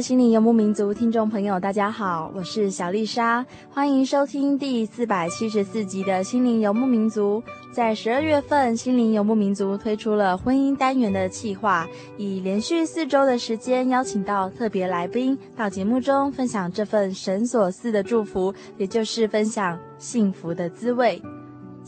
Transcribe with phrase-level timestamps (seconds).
[0.00, 7.42] 心灵游牧民族听众朋友，大家好，我是小丽莎，欢迎收听第四百七十四集的心灵游牧民族。
[7.72, 21.20] 在十二月份，心灵游牧民族推出了婚姻单元的企划，以连续四周的时间，邀请到特别来宾到节目中分享这份神所赐的祝福，也就是分享幸福的滋味。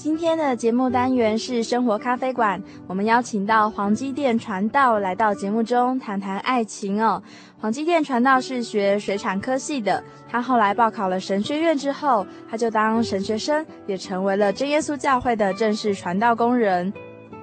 [0.03, 7.23] 今天的节目单元是生活咖啡馆，我们邀请到黄基店传道来到节目中谈谈爱情哦。
[7.61, 16.91] 黄基店传道是学水产科系的，他后来报考了神学院之后，他就当神学生，也成为了真耶稣教会的正式传道工人。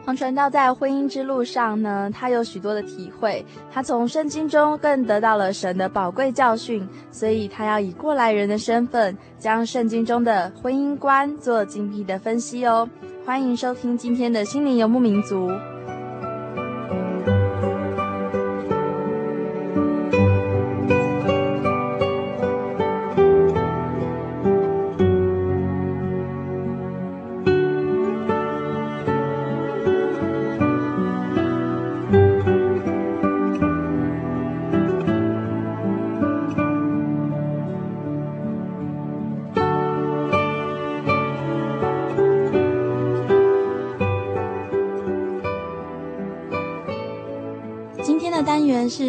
[0.08, 12.88] 黄传道在婚姻之路上呢，他有许多的体会，他从圣经中更得到了神的宝贵教训，所以他要以过来人的身份，将圣经中的婚姻观做精辟的分析哦。
[13.26, 15.52] 欢迎收听今天的心灵游牧民族。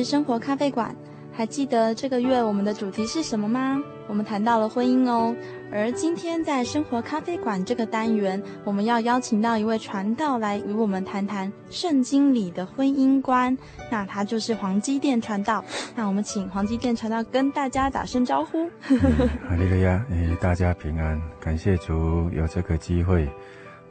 [0.05, 0.95] 生活咖啡馆，
[1.33, 3.81] 还记得这个月我们的主题是什么吗？
[4.09, 5.37] 我们谈到了婚姻哦。
[5.71, 13.55] 而今天在生活咖啡馆这个单元，我们要邀请到一位传道来与我们谈谈圣经里的婚姻观。
[13.91, 15.63] 那他就是黄基甸传道。
[15.95, 18.67] 那我们请黄基甸传道跟大家打声招呼。
[18.81, 20.03] 哈利路亚，
[20.41, 23.27] 大家平安，感谢主有这个机会，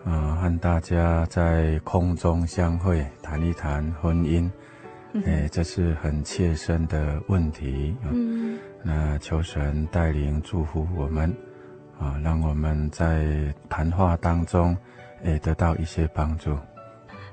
[0.03, 4.50] 啊、呃，和大家在空中相会，谈一谈婚姻。
[5.25, 7.95] 哎，这是很切身的问题。
[8.03, 11.35] 嗯，那求神带领祝福我们，
[12.00, 14.78] 啊，让我们在谈话当中，
[15.23, 16.57] 哎，得到一些帮助。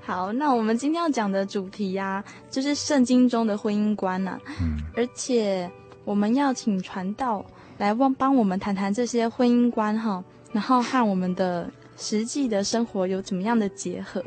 [0.00, 4.40] 好，那我们今天要讲的主题呀、啊，就是圣经中的婚姻观呐、啊。
[4.60, 5.70] 嗯，而且
[6.04, 7.44] 我们要请传道
[7.78, 10.22] 来帮帮我们谈谈这些婚姻观哈，
[10.52, 14.22] 然后和我们的实际的生活有怎么样的结合。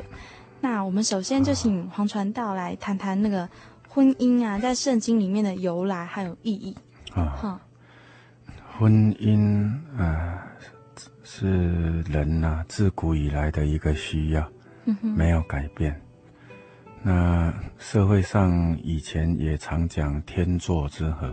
[0.60, 3.48] 那我们首先就请黄传道来谈谈那个
[3.88, 6.76] 婚姻啊，在圣经里面的由来还有意义。
[7.14, 7.60] 啊，哦、
[8.78, 10.38] 婚姻啊、呃，
[11.22, 14.50] 是人呐、啊、自古以来的一个需要，
[14.86, 15.98] 嗯、没有改变。
[17.02, 21.26] 那社会上以前也常讲天作之合，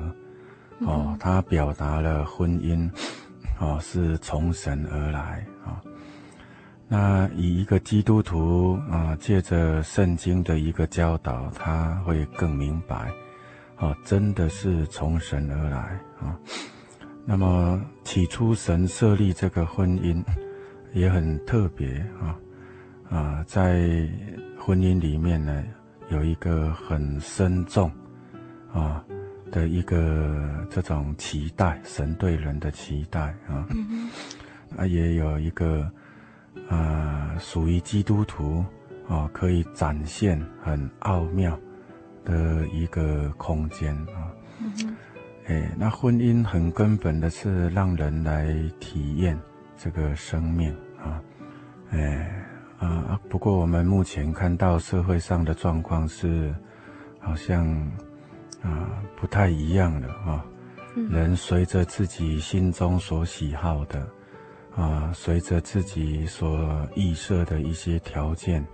[0.81, 1.17] 哦，嗯、哼。
[1.19, 2.89] 它表达了婚姻，
[3.59, 5.45] 哦，是从神而来
[6.97, 13.11] 那以一个基督徒啊，借着圣经的一个教导，他会更明白，
[13.75, 16.39] 啊，真的是从神而来啊。
[17.25, 20.23] 那么起初神设立这个婚姻，
[20.93, 22.39] 也很特别啊
[23.09, 24.07] 啊，在
[24.57, 25.65] 婚姻里面呢，
[26.07, 27.91] 有一个很深重
[28.71, 29.03] 啊
[29.51, 33.67] 的一个这种期待，神对人的期待啊，
[34.77, 35.91] 啊，也有一个。
[36.69, 38.65] 呃，属于基督徒
[39.07, 41.57] 啊，可以展现很奥妙
[42.23, 44.33] 的一个空间啊。
[45.47, 49.39] 哎，那婚姻很根本的是让人来体验
[49.77, 51.21] 这个生命啊，
[51.91, 52.43] 哎
[52.79, 56.53] 啊，不过我们目前看到社会上的状况是，
[57.19, 57.67] 好像
[58.63, 60.43] 啊不太一样的啊，
[61.11, 64.07] 人随着自己心中所喜好的
[64.75, 68.65] 啊，随着自己所预设的一些条件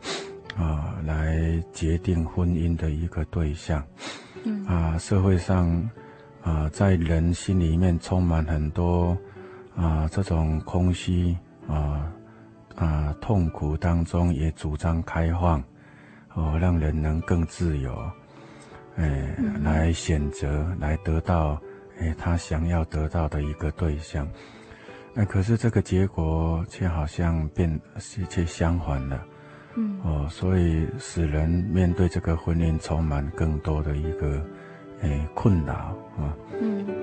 [0.58, 3.86] 啊，来决定婚姻的一个对象，
[4.68, 5.90] 啊，社会上。
[6.44, 9.16] 啊，在人心里面充满很多
[9.76, 11.38] 啊这种空虚
[11.68, 12.12] 啊
[12.76, 15.64] 啊痛苦当中，也主张开放，
[16.34, 17.96] 哦，让人能更自由，
[18.96, 21.62] 哎，来选择，来得到
[22.00, 24.28] 哎他想要得到的一个对象，
[25.16, 27.80] 哎，可是这个结果却好像变，
[28.30, 29.24] 却相反了，
[29.76, 34.44] 嗯，哦，所以使人面对这个婚姻充满更多的一个。
[35.04, 35.74] 哎，困扰
[36.16, 36.38] 啊！
[36.62, 37.01] 嗯。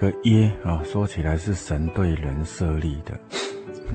[0.00, 3.20] 个约啊，说起来是神对人设立的。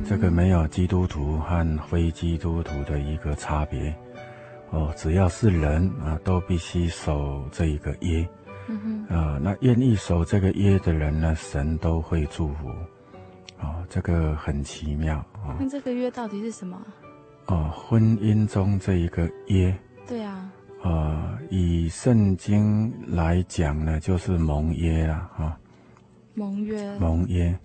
[0.08, 3.96] 这个没有基督徒和非基督徒的一个差别，
[4.70, 8.28] 哦，只要是人啊，都必须守这一个约，
[8.68, 12.68] 嗯哼，啊，那愿意守这个耶的人呢，神都会祝福，
[13.62, 15.58] 哦，这个很奇妙啊。
[15.60, 16.80] 那这个约到底是什么？
[17.48, 19.74] 哦，婚姻中这一个约，
[20.06, 20.52] 对啊，
[20.84, 25.58] 啊，以圣经来讲呢，就是盟约了啊，
[26.36, 27.58] 盟约，盟约。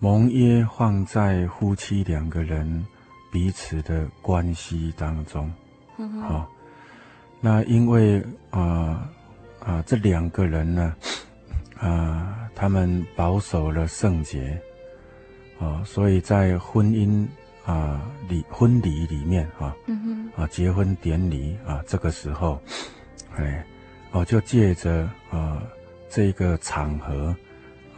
[0.00, 2.84] 盟约放在夫妻两个人
[3.30, 5.54] 彼此的关系当中，好、
[5.98, 6.46] 嗯哦，
[7.40, 8.20] 那因为
[8.50, 9.10] 啊啊、
[9.60, 10.94] 呃呃、这两个人呢，
[11.76, 14.60] 啊、呃、他们保守了圣洁，
[15.58, 17.26] 啊、哦，所以在婚姻
[17.66, 22.58] 啊礼、呃、婚礼里面啊，啊、嗯、结婚典礼啊这个时候，
[23.36, 23.64] 哎，
[24.12, 25.62] 我就借着啊
[26.08, 27.36] 这个场合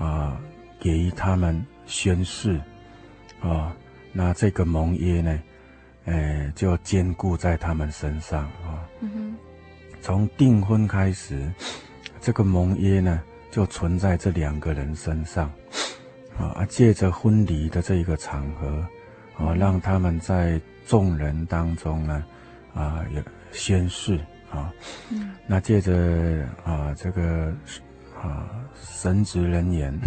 [0.02, 0.40] 啊
[0.80, 1.64] 给予他们。
[1.84, 2.58] 宣誓，
[3.42, 3.76] 啊、
[4.12, 5.42] 那这个盟约呢，
[6.06, 8.86] 哎，就坚固在他们身上啊。
[10.00, 11.52] 从订婚开始，
[12.20, 13.20] 这个盟约呢，
[13.50, 15.50] 就存在这两个人身上，
[16.38, 18.86] 啊、借着婚礼的这一个场合，
[19.36, 22.24] 啊、让他们在众人当中呢，
[22.74, 23.04] 啊，
[23.50, 24.18] 宣誓
[24.50, 24.72] 啊。
[25.46, 27.52] 那借着啊，这个
[28.22, 29.92] 啊，神职人员。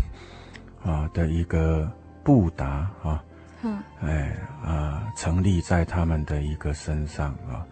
[0.86, 1.92] 啊的一个
[2.24, 3.24] 布达啊，
[3.64, 7.66] 嗯，哎啊，成立在他们的一个身上啊。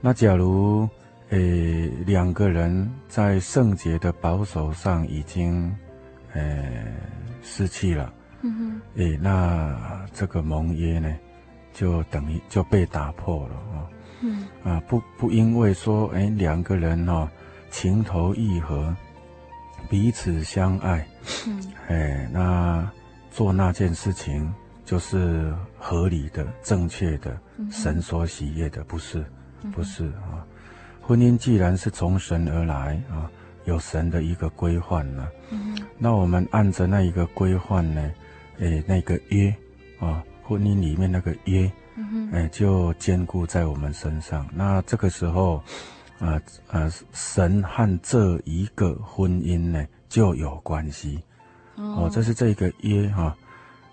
[0.00, 0.88] 那假如
[1.30, 5.76] 诶两个人在圣洁的保守上已经
[6.34, 6.86] 诶
[7.42, 8.12] 失去了，
[8.42, 11.12] 嗯哼，诶那这个盟约呢，
[11.72, 13.90] 就等于就被打破了啊。
[14.20, 17.28] 嗯啊，不不因为说诶两个人哦
[17.70, 18.94] 情投意合。
[19.92, 21.06] 彼此相爱，
[21.46, 22.90] 嗯，哎，那
[23.30, 24.50] 做那件事情
[24.86, 27.38] 就是合理的、正确的，
[27.70, 29.22] 神所喜悦的，不是，
[29.70, 30.40] 不是、啊。
[31.02, 33.30] 婚姻既然是从神而来啊，
[33.66, 38.10] 有神的一个规范呢，嗯、那我们按着那一个规范呢，
[38.60, 39.54] 哎，那个约
[40.00, 44.48] 啊，婚姻里面那个约，嗯、哎，就坚固在我们身上。
[44.54, 45.62] 那这个时候。
[46.22, 46.88] 啊啊！
[47.12, 51.20] 神和这一个婚姻呢就有关系
[51.74, 53.36] 哦，这是这个约哈，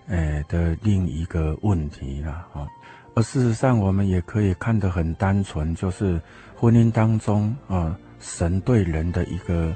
[0.08, 2.68] 哎的另一个问题了哈。
[3.16, 6.22] 而事实上，我们也可以看得很单纯，就是
[6.56, 9.76] 婚姻当中啊，神对人的一个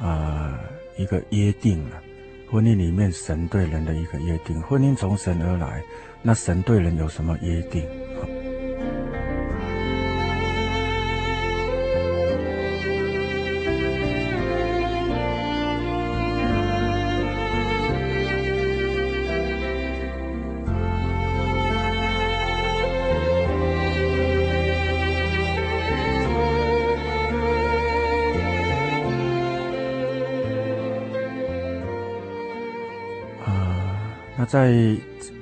[0.00, 0.58] 啊
[0.98, 2.02] 一个约定啊，
[2.50, 5.80] 婚姻里面神对人的一个约定，婚姻从神而来，
[6.20, 7.86] 那神对人有什么约定？
[34.52, 34.70] 在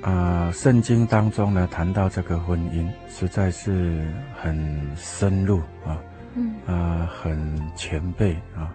[0.02, 4.06] 啊，呃，圣经当中呢，谈到这个婚姻，实在是
[4.40, 5.98] 很深入啊，
[6.36, 8.72] 嗯啊，很前辈啊，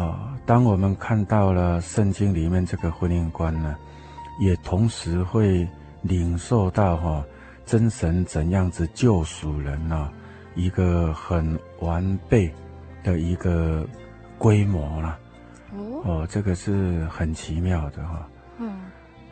[0.00, 3.74] 啊，当我们看到了圣经里面这个婚姻观呢，
[4.38, 5.68] 也同时会
[6.02, 7.24] 领受到哈，
[7.66, 10.08] 真神怎样子救赎人呢，
[10.54, 12.48] 一个很完备
[13.02, 13.84] 的一个
[14.38, 15.18] 规模了。
[15.72, 18.28] 哦，哦，这个是很奇妙的哈。
[18.58, 18.82] 嗯，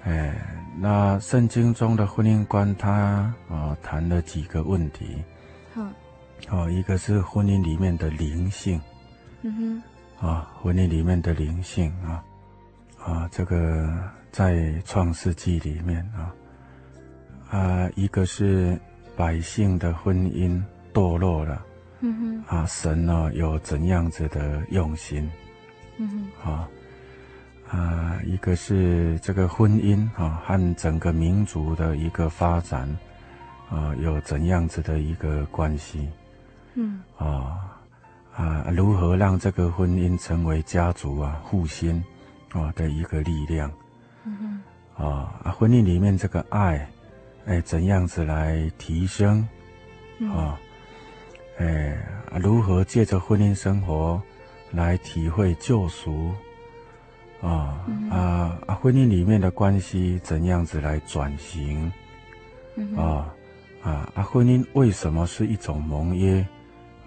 [0.04, 0.35] 哎，
[0.78, 5.23] 那圣经中的婚姻观，他啊、哦、谈了几个问题。
[5.76, 5.92] 嗯，
[6.49, 8.80] 哦，一个是婚姻里面的灵性。
[9.42, 9.83] 嗯哼。
[10.26, 12.25] 啊、哦，婚姻里面的灵性啊，
[12.99, 13.92] 啊，这个
[14.33, 16.35] 在创世纪里面啊，
[17.50, 18.78] 啊，一个是
[19.16, 20.62] 百姓的婚姻
[20.95, 21.62] 堕落了。
[22.00, 22.57] 嗯哼。
[22.57, 25.30] 啊，神呢有怎样子的用心？
[25.99, 26.09] 嗯
[26.42, 26.69] 哼，啊，
[27.70, 32.88] 啊，一个是这个婚姻啊，和整个民族的一个发展，
[33.70, 36.08] 啊，有怎样子的一个关系？
[36.74, 37.78] 嗯，啊，
[38.34, 42.02] 啊，如何让这个婚姻成为家族啊复兴
[42.50, 43.70] 啊的一个力量？
[44.24, 44.62] 嗯
[44.96, 46.88] 哼，啊，婚姻里面这个爱，
[47.46, 49.48] 哎，怎样子来提升？
[50.34, 50.58] 啊，
[51.58, 51.96] 哎，
[52.40, 54.20] 如何借着婚姻生活？
[54.72, 56.32] 来体会救赎，
[57.40, 58.75] 啊、嗯、啊啊！
[58.75, 61.90] 婚姻里面的关系怎样子来转型？
[62.76, 63.35] 嗯、啊
[63.82, 64.23] 啊啊！
[64.23, 66.47] 婚姻为什么是一种盟约？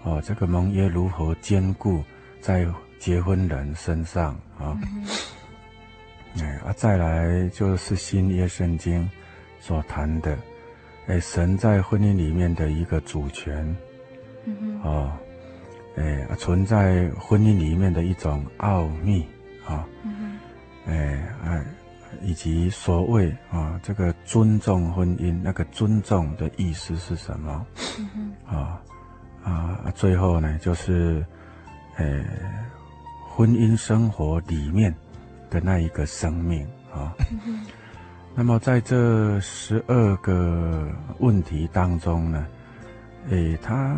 [0.02, 2.02] 哦、啊，这个盟约如何兼顾
[2.40, 2.66] 在
[2.98, 4.34] 结婚人身上？
[4.58, 4.76] 啊，
[6.36, 6.72] 哎、嗯、啊！
[6.76, 9.08] 再来就是新约圣经
[9.60, 10.36] 所谈的，
[11.06, 13.76] 哎，神在婚姻里面的一个主权，
[14.46, 15.18] 嗯啊。
[15.96, 19.24] 哎，存在婚姻里面的一种奥秘
[19.64, 20.23] 啊，嗯、
[20.86, 21.64] 哎哎，
[22.22, 27.66] 以及所谓啊，这个尊重婚姻，那个尊重的意思是什么？
[28.16, 28.80] 嗯、啊
[29.42, 31.24] 啊，最后呢，就是，
[31.96, 32.24] 哎，
[33.28, 34.94] 婚姻生活里面
[35.50, 37.14] 的那一个生命啊。
[37.46, 37.64] 嗯、
[38.34, 40.88] 那么在这十二个
[41.18, 42.46] 问题当中呢，
[43.30, 43.96] 哎，他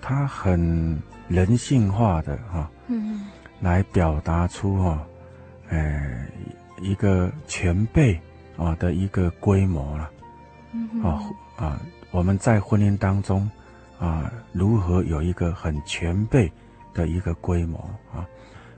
[0.00, 1.00] 他很。
[1.26, 3.22] 人性化的哈，嗯，
[3.58, 5.02] 来表达出哈，
[5.68, 6.28] 哎，
[6.80, 8.20] 一个前辈
[8.56, 10.10] 啊的一个规模了，
[10.72, 11.20] 嗯啊
[11.56, 11.80] 啊，
[12.10, 13.50] 我们在婚姻当中
[13.98, 16.50] 啊，如何有一个很前辈
[16.92, 17.78] 的一个规模
[18.12, 18.26] 啊？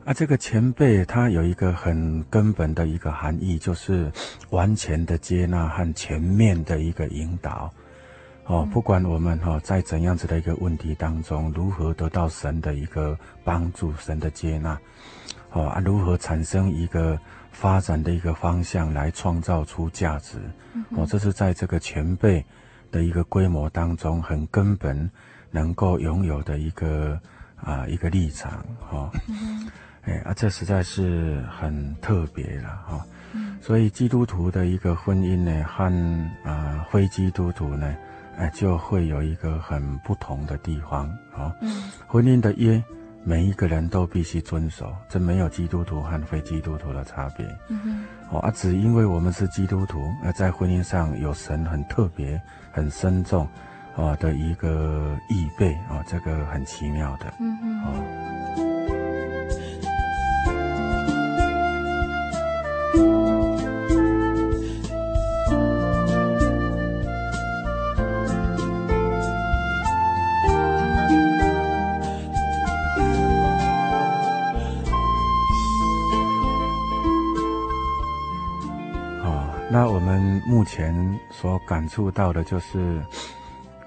[0.04, 4.10] 啊，这个前辈他有一个很根本的一个含义，就是
[4.50, 7.68] 完全的接纳和全面的一个引导。
[8.44, 14.78] 哦，不管我们哈、哦、在怎样子的一个问题当中，如何得到神的一个帮助、神的接纳，
[15.56, 17.18] 哦啊，如何产生一个
[17.50, 20.38] 发展的一个方向来创造出价值，
[20.90, 22.44] 哦，这是在这个前辈
[22.92, 25.10] 的一个规模当中很根本
[25.50, 27.18] 能够拥有的一个
[27.56, 29.10] 啊一个立场，哈、哦，
[30.02, 33.00] 哎啊，这实在是很特别了，哈、哦，
[33.62, 35.90] 所以基督徒的一个婚姻呢，和
[36.44, 37.96] 啊非基督徒呢。
[38.38, 41.56] 哎，就会有一个很不同的地方啊。
[41.62, 42.84] 嗯，婚姻的约，
[43.28, 47.44] 每一个人都必须遵守，这没有基督徒和非基督徒的差别。
[47.66, 47.80] 嗯
[48.30, 52.40] 哼，哦啊，只因为我们是基督徒，而在婚姻上有神很特别、
[52.70, 53.44] 很深重
[53.96, 57.26] 啊的一个预备啊，这个很奇妙的。
[57.40, 58.35] 嗯哼，哦。
[80.66, 83.02] 前所感触到的就是，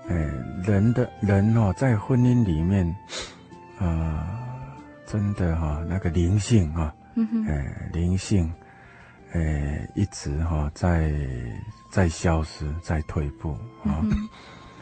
[0.07, 0.15] 哎，
[0.63, 2.87] 人的人哦，在婚姻里面，
[3.77, 4.27] 啊、呃，
[5.05, 6.91] 真的哈、哦，那个灵性啊，
[7.47, 8.51] 哎，灵性，
[9.33, 11.13] 哎，一直哈、哦，在
[11.91, 13.51] 在消失，在退步
[13.83, 14.01] 啊。
[14.01, 14.05] 哦、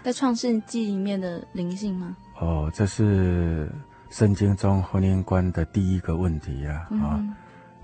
[0.04, 2.16] 在创世纪里面的灵性吗？
[2.39, 3.70] 哦，这是
[4.10, 7.20] 圣经中婚姻观的第一个问题呀，啊。
[7.20, 7.34] 哦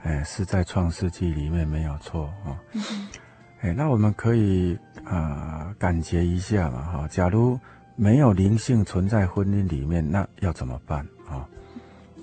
[0.06, 2.60] 哎，是在创世纪里面没有错啊。
[2.74, 2.82] 嗯、
[3.64, 7.08] 哎，那我们可以啊、呃、感觉一下嘛哈。
[7.08, 7.58] 假如
[7.96, 11.48] 没有灵性存在婚姻里面，那要怎么办啊？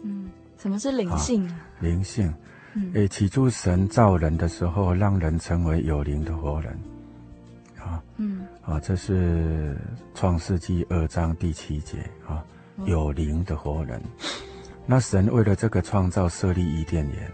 [0.05, 0.29] 嗯，
[0.59, 1.57] 什么是灵性啊？
[1.81, 2.31] 灵性，
[2.95, 6.79] 哎，起初神造人的时候，让人成为有灵的活人。
[7.79, 9.75] 啊，嗯，啊，这是
[10.15, 11.97] 创世纪二章第七节
[12.29, 12.45] 啊，
[12.85, 13.99] 有灵的活人。
[13.99, 14.29] 嗯、
[14.85, 17.33] 那神为了这个创造，设立伊甸园。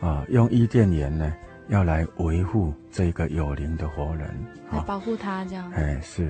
[0.00, 1.30] 啊，用伊甸园呢，
[1.68, 4.28] 要来维护这个有灵的活人，
[4.70, 5.70] 来保护他这样。
[5.72, 6.28] 哎，是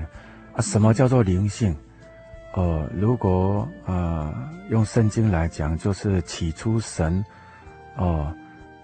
[0.53, 1.75] 啊，什么叫做灵性？
[2.53, 7.23] 哦、呃，如果啊、呃，用圣经来讲，就是起初神
[7.97, 8.33] 哦，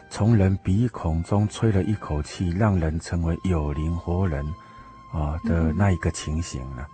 [0.10, 4.46] 从、呃、人鼻孔中吹了一口气，让人成为有灵活人
[5.14, 6.88] 啊、呃、的那一个情形了。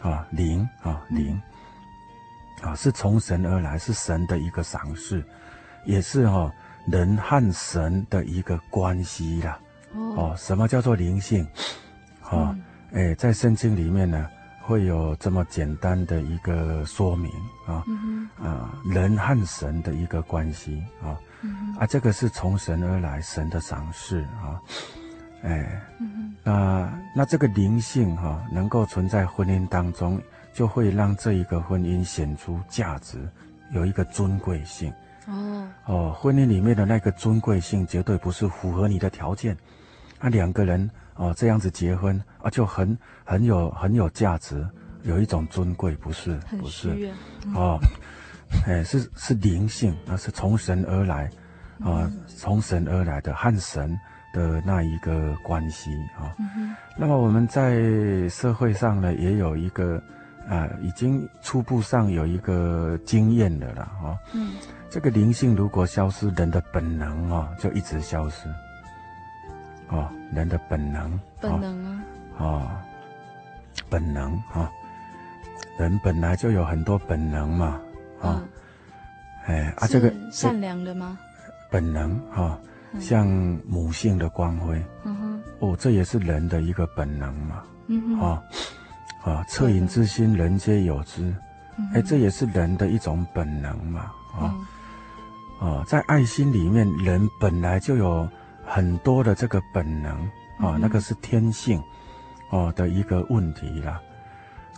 [0.00, 1.40] 啊，灵啊灵
[2.62, 5.22] 啊，是从神而来，是神的一个赏赐，
[5.84, 6.52] 也是哈、哦、
[6.86, 9.58] 人和神的一个关系啦。
[9.94, 11.46] 哦，哦，什么叫做灵性？
[12.30, 12.56] 哦，
[12.92, 14.28] 哎、嗯，在圣经里面呢，
[14.62, 17.30] 会有这么简单的一个说明
[17.66, 24.60] 啊，嗯、啊，人和神的一个关系啊，嗯、啊，这个是从神而来，神的赏赐啊，
[25.42, 30.20] 哎，嗯、那那这个灵性哈、啊，能够存在婚姻当中。
[30.54, 33.26] 就会让这一个婚姻显出价值，
[33.72, 34.92] 有一个尊贵性。
[35.28, 39.56] 哦哦，婚姻里面的那个尊贵性绝对不是符合你的条件，
[40.18, 44.66] 啊，两个人哦这样子结婚啊就很很有很有价值，
[45.02, 47.10] 有一种尊贵，不是不是，
[47.54, 47.78] 哦，
[48.66, 51.30] 哎是是灵性，那是从神而来，
[51.80, 53.98] 啊，从神而来的和神
[54.32, 56.34] 的那一个关系啊。
[56.38, 60.02] 嗯、那么我们在社会上呢，也有一个。
[60.48, 64.18] 啊，已经初步上有一个经验的了哈。
[64.32, 64.50] 嗯，
[64.92, 68.46] 这个灵性如果消失，人的本能啊、哦，就一直消失。
[69.88, 71.18] 哦，人的本能。
[71.40, 72.04] 本能啊。
[72.36, 72.70] 哦，
[73.88, 74.68] 本能啊、哦，
[75.78, 77.66] 人本来就有很多本能嘛。
[78.20, 78.42] 啊、哦。
[78.42, 78.48] 嗯、
[79.46, 81.18] 哎啊，这个善良的吗？
[81.70, 82.60] 本能哈、哦，
[83.00, 83.26] 像
[83.66, 84.84] 母性的光辉。
[85.04, 85.42] 嗯。
[85.60, 87.62] 哦，这也是人的一个本能嘛。
[87.86, 88.20] 嗯哼。
[88.20, 88.42] 哦
[89.24, 91.34] 啊，恻隐之心，人皆有之。
[91.94, 94.00] 哎、这也是人的一种本能嘛。
[94.34, 94.66] 啊、嗯，
[95.62, 98.28] 啊，在爱心里面，人本来就有
[98.66, 100.12] 很多的这个本能。
[100.58, 101.82] 啊，嗯、那个是天性，
[102.50, 104.00] 哦的一个问题啦。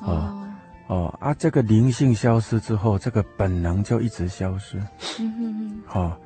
[0.01, 0.47] 哦
[0.87, 4.79] 哦啊，这个灵性消失之后，这个本能就一直消失。
[5.19, 5.83] 嗯哼哼。
[5.87, 6.19] 好，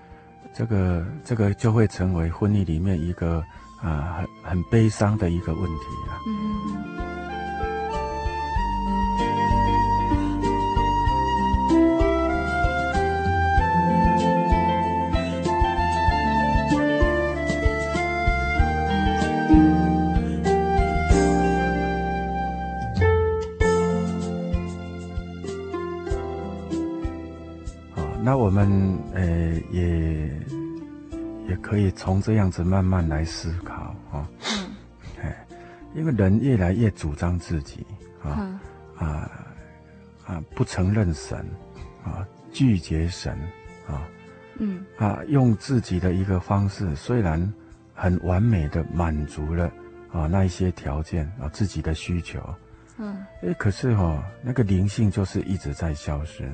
[0.53, 3.43] 这个这个就会成为婚姻里面一个
[3.81, 6.19] 啊很很悲伤的一个问题了。
[6.27, 6.95] 嗯哼。
[6.97, 6.98] 那
[28.49, 30.27] 我们呃也
[31.47, 34.71] 也可以从这样子慢慢来思考啊，嗯，
[35.21, 35.47] 哎，
[35.95, 37.87] 因为人越来越主张自己
[38.23, 38.59] 啊、嗯、
[38.97, 39.31] 啊
[40.25, 41.45] 啊不承认神
[42.03, 43.39] 啊拒绝神
[43.87, 44.09] 啊
[44.57, 47.53] 嗯啊用自己的一个方式，虽然
[47.93, 49.71] 很完美的满足了
[50.11, 52.43] 啊那一些条件啊自己的需求。
[53.01, 56.45] 嗯，哎，可是哈、哦，那个灵性就是一直在消失，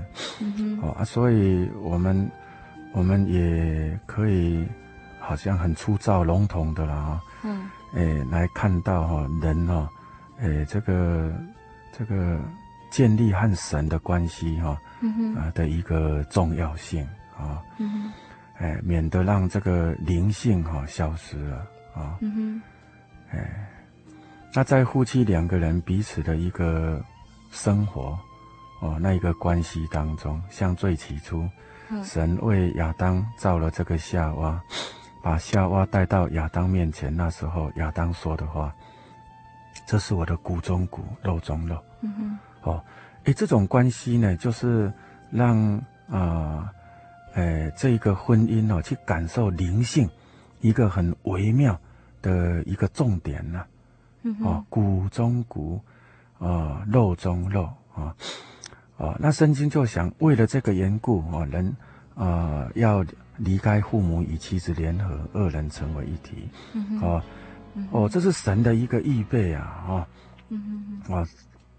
[0.83, 2.31] 哦啊，所以我们
[2.93, 4.63] 我们也可以
[5.19, 9.89] 好像很粗糙笼统的啦哈，嗯，哎，来看到哈人哈，
[10.39, 11.33] 哎，这个
[11.97, 12.39] 这个
[12.91, 14.79] 建立和神的关系哈，
[15.39, 17.03] 啊的一个重要性
[17.39, 18.13] 啊，嗯哼，
[18.59, 21.57] 哎，免得让这个灵性哈消失了
[21.95, 22.63] 啊，嗯哼，
[23.31, 23.71] 哎。
[24.57, 27.05] 那在夫妻两个人彼此的一个
[27.51, 28.17] 生活，
[28.81, 31.49] 哦，那一个关系当中，像最起初，
[31.91, 34.63] 嗯、神为亚当造了这个夏娃，
[35.25, 38.73] 把夏娃带到亚当面前，那时候亚当说的话
[39.89, 41.77] ：“这是我的骨中骨，肉中肉。
[42.03, 42.39] 嗯哼”
[42.71, 42.85] 哦，
[43.25, 44.93] 诶，这种关系呢，就是
[45.33, 45.59] 让
[46.09, 46.71] 啊，
[47.35, 50.09] 诶、呃，这一个婚姻哦，去感受灵性
[50.61, 51.77] 一个很微妙
[52.23, 53.67] 的一个重点呢、啊。
[54.43, 55.81] 哦，骨中骨，
[56.39, 58.15] 啊，肉中肉，啊，
[58.97, 61.77] 哦，那圣经就想，为了这个缘故，哦，人，
[62.15, 63.05] 啊，要
[63.37, 66.49] 离开父母与妻子联合，二人成为一体，
[67.03, 67.23] 哦，
[67.91, 70.07] 哦，这是神的一个预备啊，啊，
[71.11, 71.27] 啊，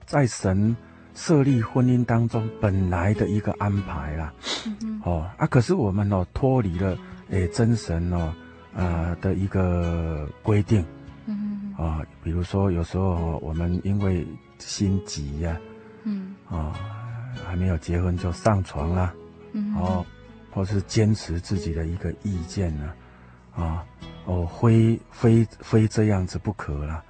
[0.06, 0.76] 在神
[1.16, 4.34] 设立婚姻当中本来的一个安排啦，
[5.04, 6.96] 哦，啊，可是我们哦脱离了，
[7.30, 8.34] 诶，真神哦，
[8.76, 10.86] 啊的一个规定。
[11.78, 14.26] 啊，比如说有时候我们因为
[14.60, 15.62] 心急呀、啊，
[16.04, 16.74] 嗯，啊，
[17.46, 19.14] 还没有结婚就上床了，
[19.52, 20.06] 嗯，哦，
[20.52, 22.94] 或是坚持自己的一个意见呢，
[23.54, 23.86] 啊，
[24.24, 27.04] 哦，非非非这样子不可了，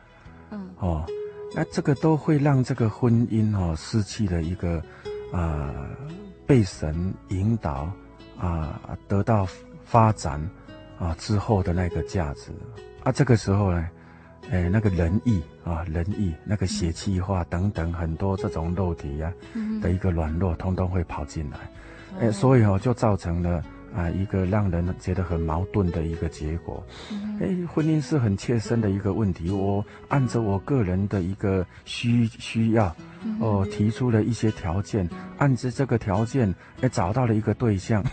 [0.49, 1.06] 嗯，哦，
[1.54, 4.82] 那这个都会让这个婚姻哦失去了一个
[5.32, 5.71] 啊
[6.47, 7.88] 被神引导
[8.39, 9.47] 啊得到
[9.84, 10.41] 发展
[10.97, 12.51] 啊之后的那个价值。
[13.04, 13.88] 啊，这个时候呢。
[14.51, 21.58] 哎，那个仁义啊，仁义，那个血气化等等很多这种肉体呀、啊、的一个软弱，通通会跑进来，
[22.19, 23.63] 哎，所以哦，就造成了
[23.95, 26.84] 啊，一个让人觉得很矛盾的一个结果。
[27.12, 32.95] 哎、嗯，婚姻是很切身的一个问题，我按照我个人的一个需需要，
[33.39, 38.03] 哦，提出了一些条件，按照这个条件，哎，找到了一个对象，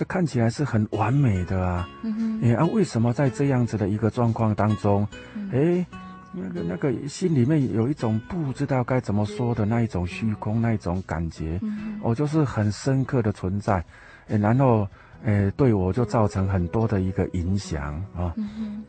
[0.00, 1.86] 这看起来是很完美的啊。
[2.02, 5.06] 嗯哼，哎，啊，为什么在这样子的一个状况当中，
[5.52, 5.84] 哎？
[6.32, 13.84] 那个那个心里面有一种不知道该怎么说的那一种虚空，那一种感觉，嗯、我就是很深刻的存在，
[14.28, 14.88] 哎然后
[15.24, 18.82] 诶对我就造成很多的一个影响啊，嗯、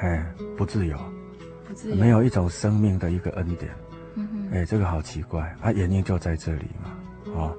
[0.00, 0.26] 哎
[0.58, 0.98] 不自由，
[1.66, 3.70] 不自由，没有一种生命的一个恩典，
[4.16, 7.54] 嗯哼，哎这个好奇怪啊，原因就在这里嘛，啊，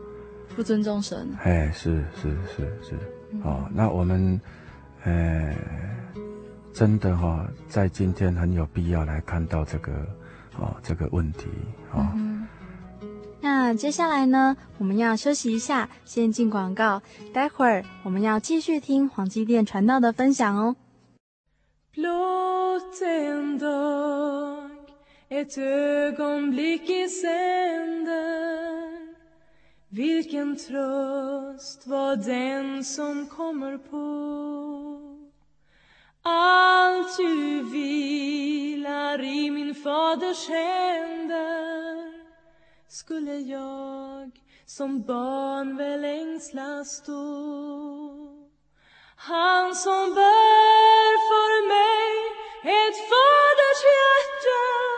[0.56, 2.96] 不尊重神，哎是是是是，
[3.44, 4.40] 哦、嗯，那我们，
[5.04, 5.56] 哎。
[6.74, 9.94] 真的哈、哦，在今天很有必要来看到这个，
[10.60, 11.48] 哦，这个问题
[11.90, 12.46] 啊、哦嗯。
[13.40, 17.02] 那接下来呢，我们要休息一下，先进广告。
[17.32, 20.76] 待会儿我们要继续听黄基甸传道的分享哦。
[29.96, 34.06] Vilken tröst vad än som kommer på.
[36.22, 42.14] Allt ju vilar i min faders händer
[42.88, 44.32] skulle jag
[44.66, 47.24] som barn väl ängslas då
[49.16, 52.16] Han som bär för mig
[52.64, 54.96] ett faders hjärta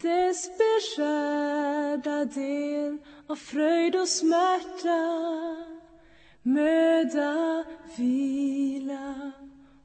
[0.02, 5.26] Dess beskärda del av fröjd och smärta,
[6.42, 7.64] möda,
[7.96, 9.32] vila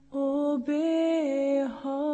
[0.10, 2.14] och behag.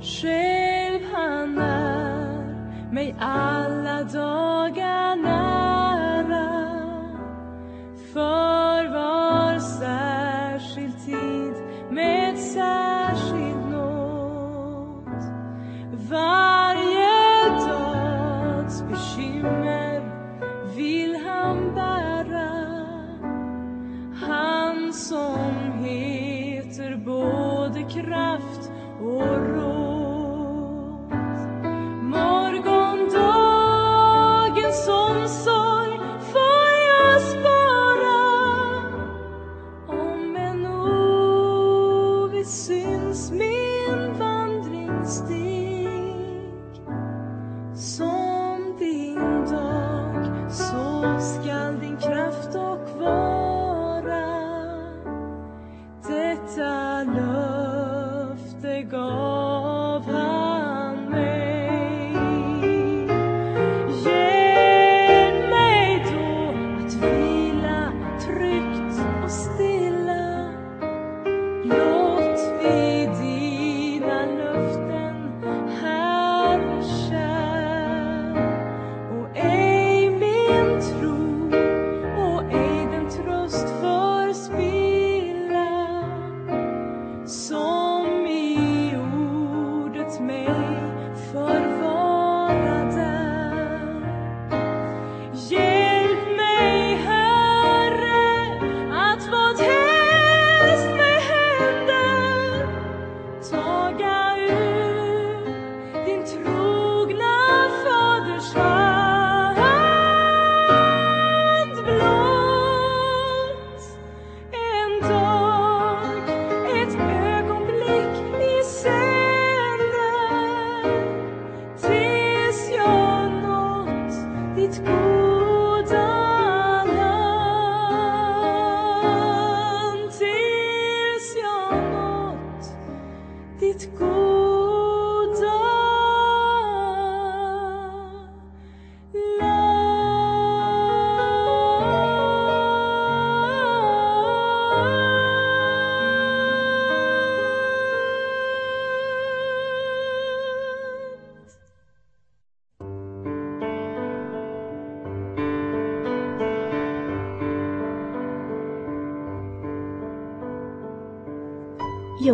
[0.00, 4.61] Själv han är mig alla dagar.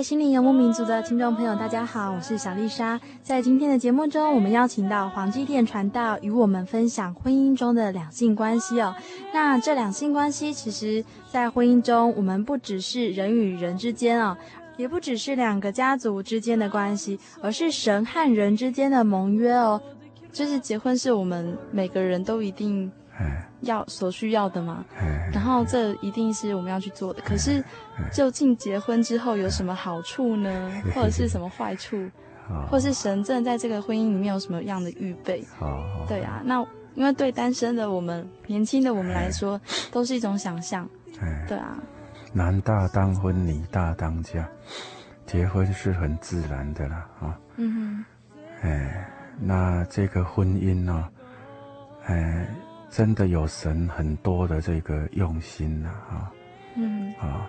[0.00, 2.98] 位心灵游牧民族的听众朋友，大家好，我是小丽莎。
[3.22, 8.94] 在今天的节目中，我们邀请到黄基甸传道与我们分享婚姻中的两性关系哦。
[9.34, 14.34] 那这两性关系，其实，在婚姻中，我们不只是人与人之间哦，
[14.78, 19.78] 也不只是两个家族之间的关系，而是神和人之间的盟约哦。
[20.32, 22.90] 就是结婚是我们每个人都一定。
[23.62, 24.84] 要所需要的嘛？
[25.32, 27.20] 然后这一定是我们要去做的。
[27.22, 27.62] 可是，
[28.12, 30.82] 究竟结婚之后有什么好处呢？
[30.94, 32.08] 或者是什么坏处？
[32.68, 35.44] 或是神正在这个婚姻里面有什么样的预备？
[36.08, 36.60] 对啊，那
[36.94, 39.60] 因为对单身的我们、年轻的我们来说，
[39.92, 40.88] 都是一种想象。
[41.46, 41.78] 对啊，
[42.32, 44.48] 男大当婚，女大当嫁，
[45.26, 47.06] 结婚是很自然的啦。
[47.20, 48.04] 啊，嗯
[48.62, 51.08] 哼，哎，那这个婚姻呢？
[52.06, 52.48] 哎。
[52.90, 56.32] 真的有神很多的这个用心呐，啊，
[56.74, 57.48] 嗯，啊，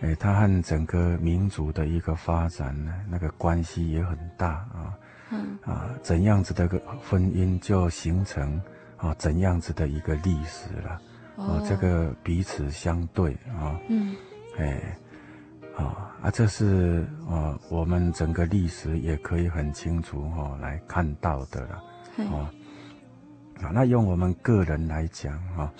[0.00, 4.98] 哎，他和整个民族的一个发展呢，那个关系也很大啊，
[5.30, 8.60] 嗯，啊，怎样子的个婚姻就形成
[8.96, 11.00] 啊，怎样子的一个历史了，
[11.36, 14.16] 啊，这个彼此相对啊，嗯，
[14.58, 14.98] 哎，
[15.76, 21.84] 啊啊，这是啊，我们整个历史也可以很清楚哈来看到的了，
[22.26, 22.50] 啊。
[23.64, 25.72] 啊，那用我们个人来讲哈，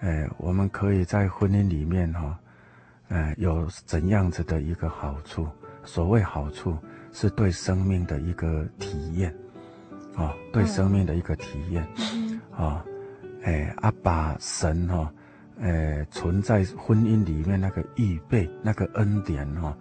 [0.00, 2.38] 哎，我们可以在婚姻里面哈，
[3.08, 5.48] 哎，有怎样子的一个好处？
[5.82, 6.76] 所谓好处，
[7.12, 9.34] 是对生命的一个体验，
[10.14, 11.86] 啊，对生命的一个体验，
[12.54, 12.84] 啊，
[13.44, 15.10] 哎，啊，把神哈，
[15.62, 19.74] 哎，存在婚姻里面那个预备、那个恩典哈，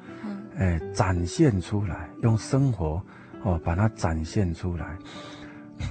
[0.57, 3.03] 哎，展现出来，用生活
[3.43, 4.97] 哦，把它展现出来。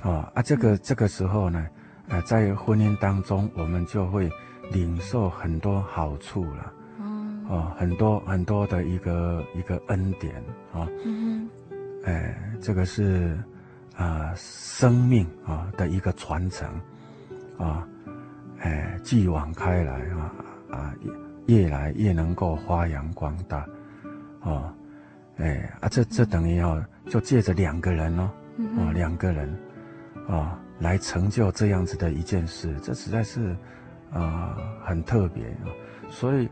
[0.03, 1.67] 啊啊，这个这个时候呢，
[2.09, 4.31] 呃，在婚姻当中，我们就会
[4.71, 6.73] 领受很多好处了。
[7.01, 7.47] 嗯。
[7.49, 10.35] 哦，很多很多的一个一个恩典
[10.73, 10.89] 啊。
[11.05, 11.51] 嗯哼。
[12.07, 13.39] 哎，这个是
[13.97, 16.69] 啊，生命啊的一个传承
[17.57, 17.87] 啊，
[18.59, 20.35] 哎，继往开来啊
[20.71, 20.95] 啊，
[21.47, 23.67] 越来越能够发扬光大，
[24.43, 24.71] 哦，
[25.39, 28.31] 哎啊，这这等于哦，就借着两个人哦，
[28.77, 29.49] 哦，两个人，
[30.27, 33.51] 哦，来成就这样子的一件事，这实在是
[34.13, 35.69] 啊、呃、很特别啊，
[36.11, 36.47] 所以，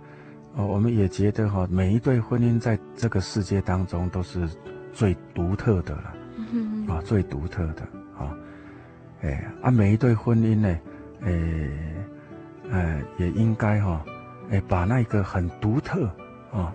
[0.57, 4.49] 啊，我们也觉得哈，每一对婚姻在这个世界当中都是
[4.93, 6.15] 最独特的了，
[6.89, 7.83] 啊，最独特的
[8.19, 8.37] 啊，
[9.23, 10.79] 哎啊，每一对婚姻呢，
[11.23, 12.03] 哎，
[12.71, 14.05] 哎，也应该哈。
[14.51, 16.05] 哎，把那个很独特
[16.53, 16.75] 啊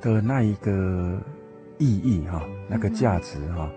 [0.00, 1.18] 的那一个
[1.78, 3.68] 意义哈，那个价值哈，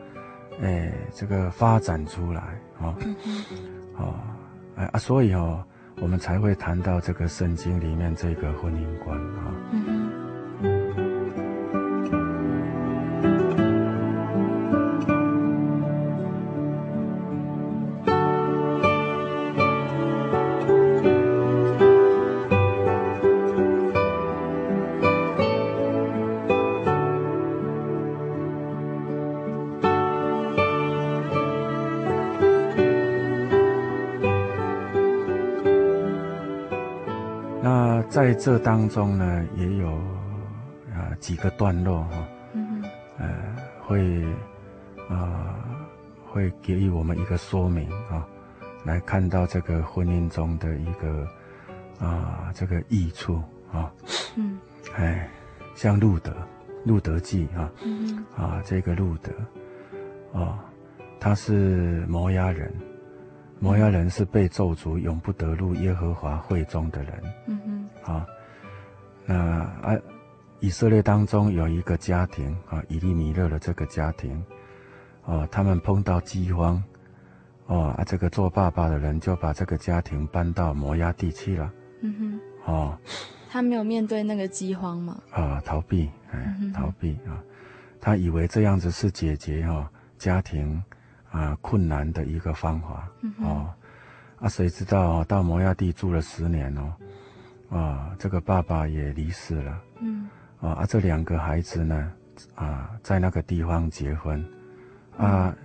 [0.62, 2.42] 哎，这个发展出来
[2.80, 2.96] 啊，
[3.98, 4.24] 啊，
[4.76, 5.64] 哎啊，所以哦，
[5.98, 10.31] 我们才会谈到这个圣经里面这个婚姻观啊。
[38.32, 42.82] 在这当中呢，也有啊、呃、几个段落哈，嗯
[43.18, 43.28] 呃，
[43.82, 44.24] 会
[45.10, 45.56] 啊、呃、
[46.32, 48.26] 会给予我们一个说明啊，
[48.86, 51.28] 来看到这个婚姻中的一个
[52.00, 53.92] 啊、呃、这个益处啊，
[54.38, 54.58] 嗯，
[54.96, 55.30] 哎，
[55.76, 56.34] 像路德，
[56.86, 60.64] 路德记啊，嗯啊这个路德，啊，
[61.20, 62.74] 他是摩押人，
[63.62, 67.14] 摩押人是被咒诅，永不得入耶和华会中的人，
[67.46, 67.60] 嗯
[68.04, 68.12] 哼。
[68.12, 68.26] 啊，
[69.28, 69.96] 那啊，
[70.60, 74.44] 以色列当中有一个家庭啊，以利米勒的这个家庭，
[75.26, 76.84] 哦，他们碰到饥荒，
[77.68, 81.72] 哦啊，这个做爸爸的人就把这个家庭搬到摩押地去了。
[82.02, 82.16] 嗯
[82.66, 82.98] 哼，哦，
[83.48, 85.22] 他没有面对那个饥荒吗？
[85.30, 87.38] 啊，逃避，哎，逃避啊，
[88.02, 90.84] 他以为这样子是解决哈家庭
[91.32, 93.10] 啊困难的一个方法。
[93.22, 93.74] 嗯，哦，
[94.40, 96.94] 啊，谁知道到摩亚地住了十年哦。
[97.70, 99.82] 啊，这个爸爸也离世了。
[100.02, 100.30] 嗯。
[100.60, 102.12] 啊，啊，这两个孩子呢，
[102.54, 104.46] 啊，在那个地方结婚，
[105.18, 105.56] 啊，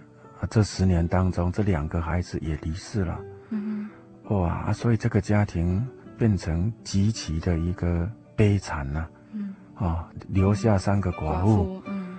[0.40, 3.20] 啊，这十年当中，这两个孩子也离世了。
[3.50, 3.90] 嗯。
[4.28, 9.06] 哇，啊，所以这个家庭变成极其的一个悲惨呐。
[9.32, 9.54] 嗯。
[9.74, 11.82] 啊，留下三个寡妇。
[11.86, 12.16] 嗯。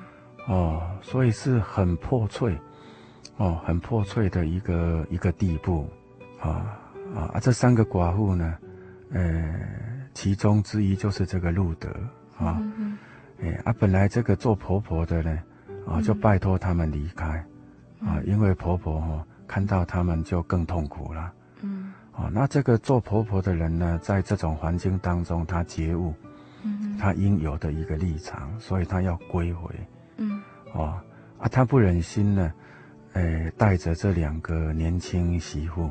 [0.48, 2.58] 哦，所以是很破碎，
[3.38, 5.88] 哦，很破碎的一个一个地步。
[6.40, 6.78] 啊
[7.16, 8.58] 啊，这三个寡妇呢？
[9.12, 9.60] 呃，
[10.14, 11.90] 其中之一就是这个路德
[12.38, 12.98] 啊，嗯嗯
[13.42, 15.40] 哎啊，本来这个做婆婆的呢，
[15.88, 17.44] 啊，就拜托他们离开，
[18.02, 26.14] 嗯、啊，因为婆婆哈、哦、看到他们就更痛苦了，嗯，啊，那这个做婆婆的人呢，在这种环境当中，他觉悟，
[26.64, 29.74] 嗯，他应有的一个立场，所以他要归回，
[30.18, 30.42] 嗯，
[30.74, 31.02] 啊，
[31.40, 32.52] 啊，他不忍心呢，
[33.18, 35.90] 呃，带着这两个年轻媳妇。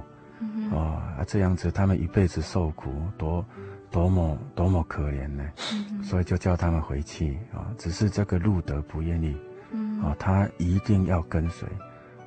[0.71, 3.45] 哦啊，这样子他们一辈子受苦，多
[3.91, 5.45] 多么多么可怜呢？
[5.73, 7.73] 嗯、所以就叫他们回去啊。
[7.79, 9.37] 只是这个路德不愿意，
[9.73, 11.69] 嗯、啊，他一定要跟随。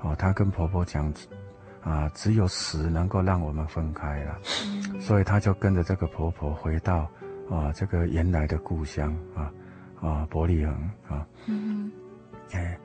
[0.01, 1.13] 哦、啊，他跟婆婆讲，
[1.81, 4.39] 啊，只有死能够让我们分开了。
[4.65, 7.09] 嗯、所以他就跟着这个婆婆回到
[7.49, 9.51] 啊这个原来的故乡啊
[10.01, 10.73] 啊伯利恒
[11.07, 11.27] 啊。
[11.45, 11.91] 嗯。
[12.51, 12.75] 哎，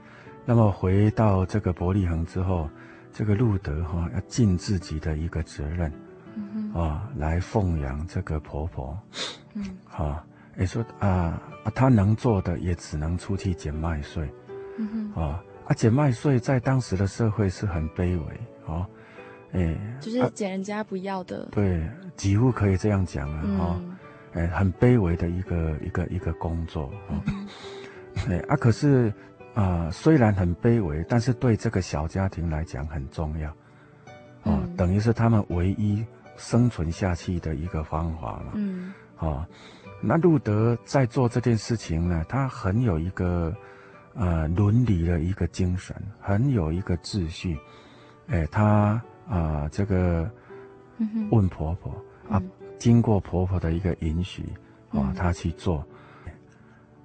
[0.44, 2.68] 那么回到这个伯利恒之后。
[3.16, 5.88] 这个路德哈要尽自己的一个责任，
[6.74, 8.98] 啊，来奉养这个婆婆，
[9.54, 10.26] 嗯，啊，
[10.58, 11.08] 也说啊
[11.62, 14.28] 啊，他能做的也只能出去捡麦穗，
[14.78, 15.22] 嗯哼。
[15.22, 18.84] 啊啊，捡麦穗在当时的社会是很卑微，哦，
[19.52, 23.96] 哎，就是捡人家不要的，啊、对，几乎可以这样讲了，哈、嗯，
[24.32, 27.46] 哎，很卑微的一个一个一个工作，啊，嗯、
[28.28, 29.12] 哎啊，可是。
[29.54, 33.56] 啊、呃，虽然很卑微，但是对这个小家庭来讲很重要，
[34.42, 36.04] 哦、等于是他们唯一
[36.36, 38.52] 生存下去的一个方法嘛。
[38.54, 38.92] 嗯。
[39.18, 39.46] 哦，
[40.02, 43.54] 那路德在做这件事情呢，他很有一个
[44.14, 47.56] 呃伦理的一个精神，很有一个秩序。
[48.26, 50.28] 哎，他啊、呃，这个
[51.30, 51.94] 问婆婆、
[52.28, 52.42] 嗯、啊，
[52.76, 54.42] 经过婆婆的一个允许，
[54.90, 55.76] 啊、呃，他去做。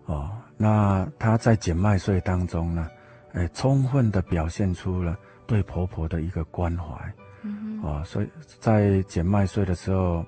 [0.06, 0.42] 哦、呃。
[0.62, 2.86] 那她在捡麦穗当中呢，
[3.32, 8.28] 哎，充分的表现出了对婆婆的一个关怀，嗯，啊，所以
[8.60, 10.26] 在捡麦穗的时候，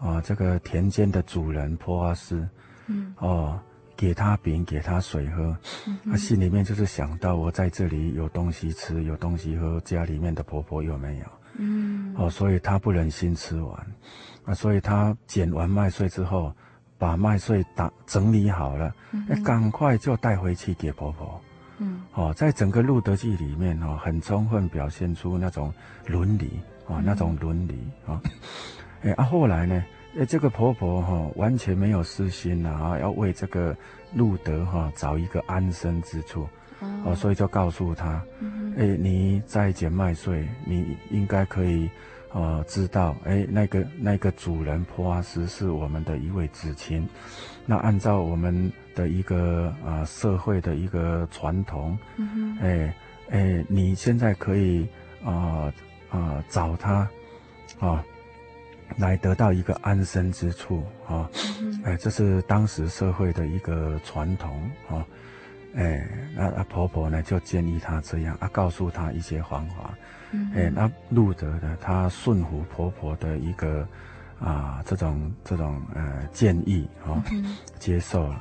[0.00, 2.48] 啊，这个田间的主人波阿斯，
[2.86, 3.60] 嗯，哦，
[3.94, 5.54] 给她饼，给她水喝，
[6.10, 11.26] 他心里面就是想到我在这里有东西吃，有东西喝，家里面的婆婆有没有？
[11.58, 13.86] 嗯，哦，所以他不忍心吃完，
[14.46, 16.50] 啊，所以他捡完麦穗之后。
[16.98, 21.40] 把麦穗打整理好了，哎、嗯，赶快就带回去给婆婆。
[21.78, 25.72] 嗯，哦，在整个《路德记》里面哦，很充分表现出那种
[26.06, 28.20] 伦理啊、哦，那种伦理啊。
[29.02, 29.84] 哎、哦，啊，后来呢，
[30.18, 33.76] 哎，这个婆婆哈、哦、完全没有私心呐啊，要为这个
[34.14, 36.48] 路德哈、哦、找一个安身之处。
[36.80, 41.90] 哦，哦，所以就告诉他，嗯，哎，你在捡麦穗，你应该可以。
[42.34, 47.08] 呃，知道，哎，那个那个主人普阿斯是我们的一位至亲，
[47.64, 52.94] 那按照我们的一个啊、呃、社会的一个传统，嗯哎
[53.30, 54.84] 哎，你现在可以
[55.24, 55.72] 啊啊、
[56.10, 57.08] 呃呃、找他，啊、
[57.78, 58.04] 呃，
[58.98, 61.30] 来得到一个安身之处啊，
[61.84, 64.60] 哎、呃，这是当时社会的一个传统
[64.90, 65.06] 啊，
[65.76, 69.94] 哎，那那婆婆呢就建议她这样啊，告诉她一些方法。
[70.52, 71.76] 哎、欸，那路德呢？
[71.80, 73.86] 他顺服婆婆的一个
[74.40, 78.40] 啊，这种这种呃建议啊、哦嗯，接受了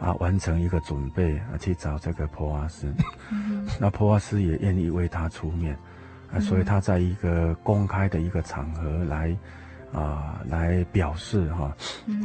[0.00, 2.90] 啊，完成一个准备啊，去找这个婆阿斯。
[3.30, 5.76] 嗯、那婆阿斯也愿意为他出面
[6.32, 9.36] 啊，所以他在一个公开的一个场合来
[9.92, 11.74] 啊，来表示哈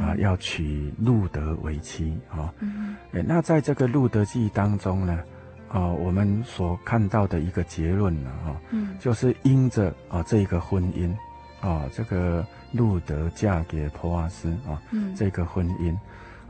[0.00, 2.52] 啊，啊，要娶路德为妻啊。
[3.12, 5.18] 哎、那在这个路德记当中呢？
[5.68, 11.10] 啊、呃，我们所看到的一个结论呢，哈、嗯，就是因着啊、呃、这一个婚姻，
[11.62, 14.76] 啊、呃、这个路德嫁给波阿斯啊、
[15.16, 15.96] 这个婚姻，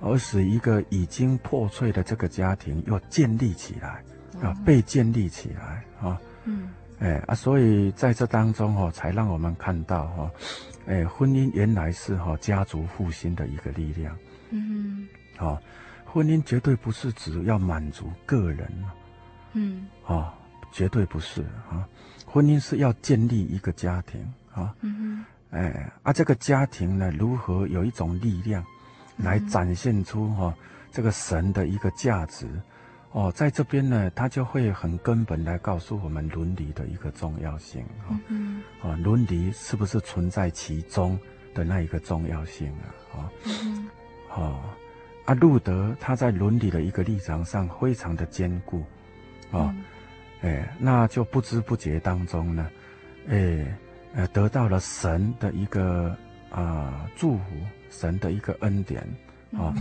[0.01, 4.03] 而使一个已经破碎的这个家庭又建立起来，
[4.43, 10.29] 啊、被建立起来啊，嗯，哎啊，所以在这当中哈、哦，才让我们看到哈，
[10.87, 14.17] 哎，婚姻原来是哈家族复兴的一个力量，
[14.51, 15.07] 嗯，
[15.37, 15.63] 好、哦，
[16.05, 18.71] 婚姻绝对不是只要满足个人。
[19.55, 20.33] 嗯，哦，
[20.73, 21.87] 绝对不是啊！
[22.27, 24.21] 婚姻是要建立一个家庭
[24.53, 28.65] 啊，嗯哼，哎，啊，这个家庭呢，如何有一种力量，
[29.19, 30.55] 来展现出哈、
[30.91, 32.49] 这个神的一个价值，
[33.13, 41.19] 哦，在这边呢，他就会很根本来告诉我们伦理的一个重要性啊，嗯，啊，伦理是不是存在其中
[41.55, 42.89] 的那一个重要性啊？
[43.15, 43.89] 啊，嗯，
[44.35, 44.61] 哦，
[45.27, 48.83] 啊，路德他在伦理的一个立场上非常的坚固。
[49.51, 49.75] 啊、哦，
[50.41, 52.71] 哎，那就不知不觉当中呢，
[53.29, 53.79] 哎，
[54.15, 56.17] 呃，得到了神的一个
[56.51, 56.59] 啊、
[57.05, 57.43] 呃、祝福，
[57.91, 59.03] 神的一个恩典，
[59.53, 59.75] 啊、哦，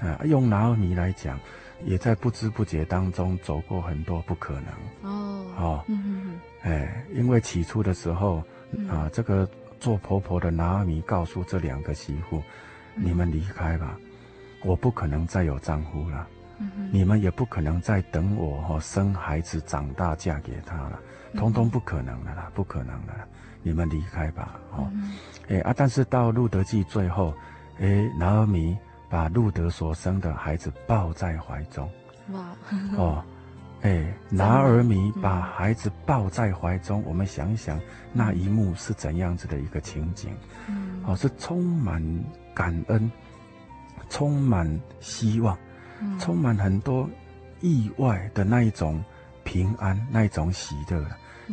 [0.00, 1.36] 啊、用拿尔米来讲，
[1.84, 5.10] 也在不知不觉当中走过很多不可能。
[5.10, 8.42] 哦，哦，嗯哎，因为起初的时候，
[8.90, 9.48] 啊、这个
[9.78, 12.42] 做婆婆的拿俄米告诉这两个媳妇、
[12.96, 13.96] 嗯，你们离开吧，
[14.64, 16.26] 我不可能再有丈夫了。
[16.58, 20.98] 嗯、你们也不可能再等我哈、哦、生孩子长大嫁给他了，
[21.34, 23.28] 通通不可能的啦，不可能的啦，
[23.62, 24.90] 你们离开吧，哦，
[25.48, 27.34] 哎、嗯、啊，但是到路德记最后，
[27.78, 28.74] 哎，拿俄米
[29.16, 31.90] 把路德所生的孩子抱在怀中，
[32.32, 32.54] 哇，
[32.98, 33.24] 哦，
[33.80, 37.80] 哎，拿尔米把孩子抱在怀中、嗯，我们想一想
[38.12, 40.36] 那一幕是怎样子的一个情景，
[40.68, 42.02] 嗯，哦，是充满
[42.54, 43.10] 感恩，
[44.10, 44.68] 充满
[45.00, 45.56] 希望。
[46.20, 47.08] 充满很多
[47.62, 49.02] 意外的那一种
[49.44, 51.02] 平安，那一种喜乐。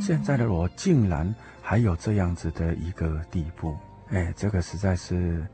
[0.02, 3.74] 现在的我竟然还有这样子的一个地步，
[4.10, 5.48] 哎，这个实在是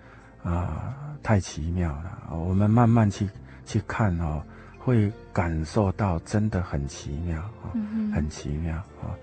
[0.44, 2.20] 啊、呃、太奇妙了。
[2.32, 3.30] 我们慢慢去
[3.66, 4.42] 去看哦，
[4.78, 7.72] 会感受到真的很奇妙啊、哦，
[8.14, 9.16] 很奇妙啊、哦。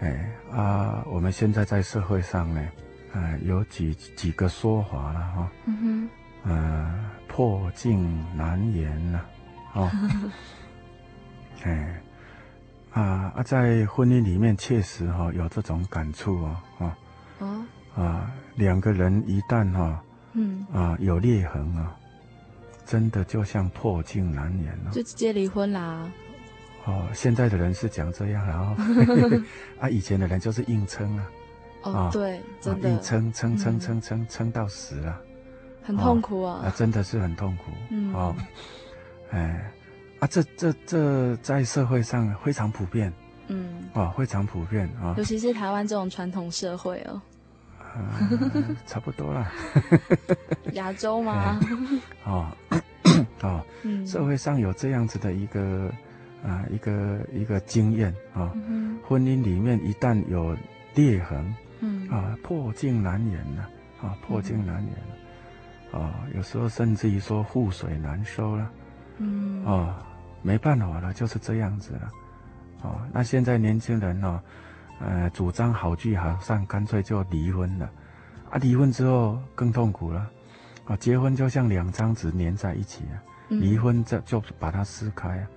[0.00, 2.66] 哎啊，我们现在在社会上呢，
[3.12, 5.50] 呃，有几几个说法了哈。
[5.66, 6.50] 嗯哼。
[6.50, 7.10] 呃。
[7.32, 9.20] 破镜难言呐、
[9.72, 9.90] 啊，哦，
[11.62, 12.02] 哎，
[12.90, 16.98] 啊啊，在婚姻里面确实哈、哦、有这种感触啊，啊，
[17.38, 19.98] 哦，啊，两个人一旦哈、哦，
[20.32, 21.96] 嗯，啊有裂痕啊，
[22.86, 26.10] 真的就像破镜难圆了、啊，就直接离婚啦。
[26.84, 28.74] 哦，现在的人是讲这样， 然后
[29.80, 31.24] 啊，以前的人就是硬撑啊，
[31.82, 35.20] 哦，哦对，真的，硬撑撑撑撑撑撑到死了。
[35.82, 36.60] 很痛苦啊！
[36.62, 37.72] 哦、啊，真的是很痛苦。
[37.90, 38.36] 嗯，哦，
[39.30, 39.72] 哎，
[40.20, 43.12] 啊，这这这在社会上非常普遍。
[43.48, 47.20] 嗯，啊，非常普遍啊，尤其是台湾这种传统社会哦。
[47.94, 49.50] 呃、差不多啦。
[50.74, 51.58] 亚洲吗？
[52.24, 52.48] 哦，
[53.42, 55.90] 哦，嗯，社会上有这样子的一个
[56.44, 60.56] 啊，一个一个经验啊、嗯，婚姻里面一旦有
[60.94, 63.64] 裂痕，嗯，啊，破镜难圆呐，
[64.02, 64.92] 啊，破镜难言。
[64.96, 65.16] 嗯
[65.92, 68.70] 哦，有时候甚至于说覆水难收了，
[69.18, 69.92] 嗯，哦，
[70.40, 72.08] 没办法了，就是这样子了，
[72.82, 74.40] 哦，那现在年轻人哦，
[75.00, 77.90] 呃，主张好聚好散，干脆就离婚了，
[78.50, 80.30] 啊，离婚之后更痛苦了，
[80.84, 83.16] 啊，结婚就像两张纸粘在一起啊，
[83.48, 85.48] 离婚这就把它撕开啊。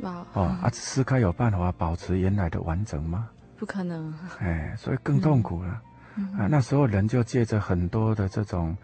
[0.00, 3.28] 哇哦啊，撕开有办法保持原来的完整吗？
[3.56, 4.12] 不可能。
[4.40, 5.80] 哎，所以更痛苦了。
[6.36, 8.76] 啊，那时候人就借着很多的这种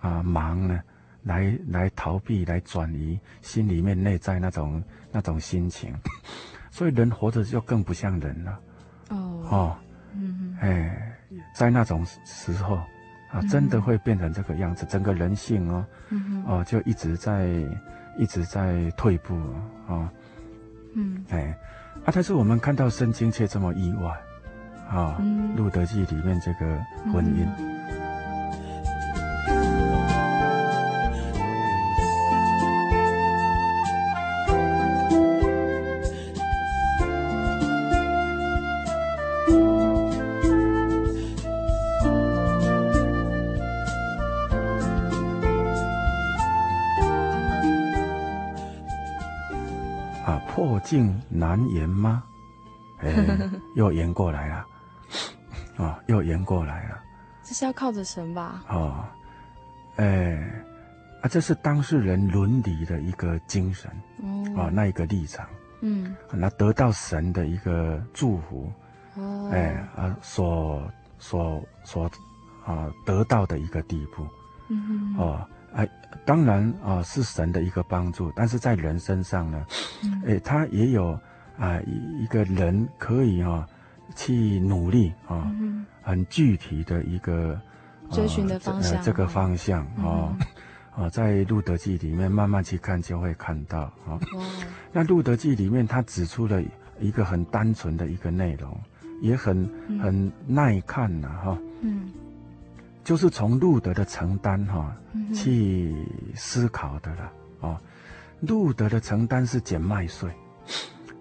[0.00, 0.80] 啊忙呢，
[1.24, 4.80] 来来逃避，来转移心里面内在那种
[5.10, 5.92] 那种心情，
[6.70, 8.60] 所以人活着就更不像人了。
[9.48, 9.76] 哦
[10.14, 11.12] 嗯，嗯哎，
[11.54, 12.76] 在那种时候
[13.30, 15.86] 啊，真的会变成这个样子，整个人性哦，
[16.46, 17.48] 哦就一直在
[18.18, 19.34] 一直在退步
[19.86, 20.10] 啊，
[20.94, 21.24] 嗯。
[21.30, 21.56] 哎，
[22.04, 24.12] 啊，但是我们看到圣经却这么意外。
[24.88, 25.18] 啊，
[25.54, 26.78] 《路德记》里面这个
[27.12, 27.46] 婚姻，
[51.58, 52.22] 镜难圆吗？
[53.00, 53.14] 哎，
[53.76, 54.66] 又圆过来了。
[55.76, 57.00] 哦，又圆过来了，
[57.44, 58.64] 这是要靠着神吧？
[58.68, 59.04] 哦，
[59.94, 60.34] 哎，
[61.22, 63.88] 啊，这是当事人伦理的一个精神，
[64.20, 65.46] 哦，哦，那一个立场，
[65.80, 68.72] 嗯，那得到神的一个祝福，
[69.14, 70.82] 哦，哎，啊，所
[71.20, 72.10] 所所
[72.66, 74.26] 啊得到的一个地步，
[75.16, 75.88] 哦，哎，
[76.26, 79.64] 当然啊是神的一个帮助，但是在人身上呢，
[80.02, 81.16] 嗯、哎，他也有
[81.58, 83.68] 啊一一个人可以啊。
[84.16, 87.60] 去努力啊，嗯、很具体的一个
[88.10, 90.34] 追寻的方向，呃、这个方向啊，
[90.96, 94.18] 啊、在《路德记》里面慢慢去看，就会看到啊。
[94.32, 94.42] 哦、
[94.92, 96.60] 那《路德记》里面，他指出了
[96.98, 98.80] 一个很单纯的一个内容，
[99.20, 101.58] 也很、嗯、很耐看呐，哈、哦。
[101.82, 102.10] 嗯。
[103.04, 104.96] 就是从路德的承担哈，
[105.34, 105.94] 去
[106.34, 107.30] 思考的了啊、
[107.60, 107.80] 哦。
[108.40, 110.30] 路德的承担是减麦穗，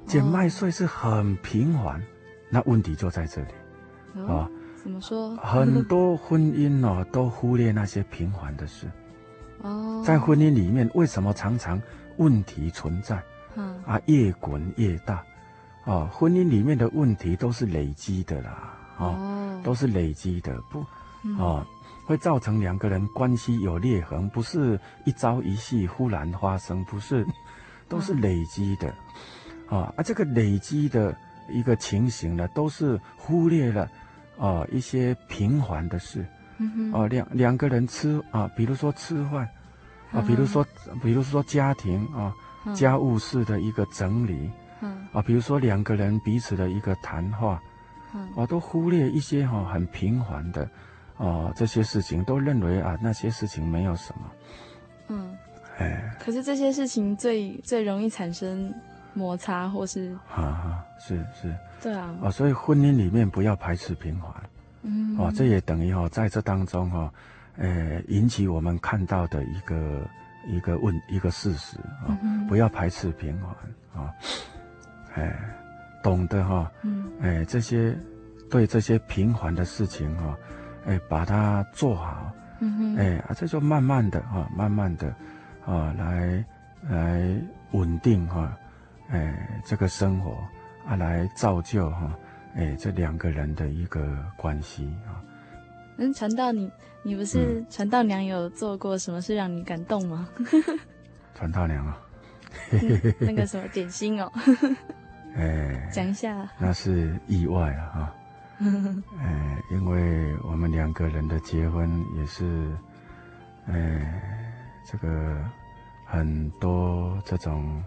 [0.07, 2.01] 减麦穗是很平凡。
[2.49, 3.51] 那问题就在这里，
[4.21, 4.51] 啊、哦，
[4.81, 5.35] 怎么说？
[5.35, 8.89] 很多婚姻哦，都忽略那些平凡的事。
[9.61, 11.81] 哦，在婚姻里面，为什么常常
[12.15, 13.21] 问题存在？
[13.55, 15.21] 嗯，啊，越滚越大。
[15.83, 20.85] 哦，婚姻里面的问题都是累积的啦，哦，哦都是累积的，不，
[21.37, 21.65] 哦，
[22.05, 27.25] 会造成两个人关系有裂痕，不是一朝一夕忽然发生，不是，
[27.89, 28.93] 都是累积的。
[29.67, 31.15] 啊、哦，啊，这个累积的。
[31.49, 33.83] 一个情形呢，都是忽略了，
[34.37, 36.25] 啊、呃，一些平凡的事，
[36.57, 39.45] 嗯哼，哦、呃，两两个人吃啊、呃，比如说吃饭，
[40.11, 40.67] 啊、呃，比如说，
[41.01, 44.51] 比如说家庭啊，呃、家务事的一个整理，
[44.81, 47.63] 嗯，啊、呃，比如说两个人彼此的一个谈话，
[48.13, 50.65] 嗯，啊、呃，都忽略一些哈、呃、很平凡的，
[51.15, 54.31] 哦、呃，这些事情都认为啊那些事情没有什么，
[55.07, 55.33] 嗯，
[55.77, 58.73] 哎，可是这些事情最最容易产生。
[59.17, 61.51] 摩擦或是啊，是是，
[61.81, 64.29] 对啊，哦，所以婚姻里面不要排斥平凡，
[64.83, 67.11] 嗯，哦，这也等于哦，在这当中哈，
[67.57, 70.07] 呃，引起我们看到的一个
[70.47, 72.13] 一个问一个事实啊，
[72.47, 74.13] 不要排斥平凡啊，
[75.15, 75.35] 哎，
[76.03, 77.97] 懂得哈，嗯，哎，这些
[78.51, 80.37] 对这些平凡的事情哈，
[80.85, 85.07] 哎，把它做好，嗯哼，哎啊，这就慢慢的哈，慢慢的
[85.65, 86.45] 啊，来
[86.87, 87.35] 来
[87.71, 88.55] 稳定哈。
[89.09, 90.37] 哎，这个生活
[90.85, 92.11] 啊，来造就哈，
[92.55, 94.05] 哎，这两个人的一个
[94.35, 95.23] 关系啊。
[95.97, 96.69] 嗯，传道你，
[97.03, 100.27] 你不是传道娘有做过什么事让你感动吗？
[101.33, 101.97] 传道娘啊，
[103.19, 104.31] 那个什么点心哦。
[105.35, 106.49] 哎，讲一下。
[106.59, 108.13] 那是意外啊哈。
[109.19, 112.69] 哎，因为我们两个人的结婚也是，
[113.67, 114.21] 哎，
[114.85, 115.41] 这个
[116.05, 117.81] 很多这种。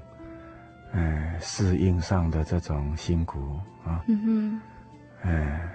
[0.92, 3.38] 哎，适应上的这种辛苦
[3.84, 4.60] 啊，嗯
[5.22, 5.70] 哼，哎，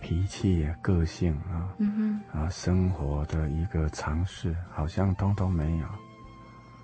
[0.00, 5.86] 脾气、个性啊，嗯哼，啊，生活的一个尝试，好像通通没有，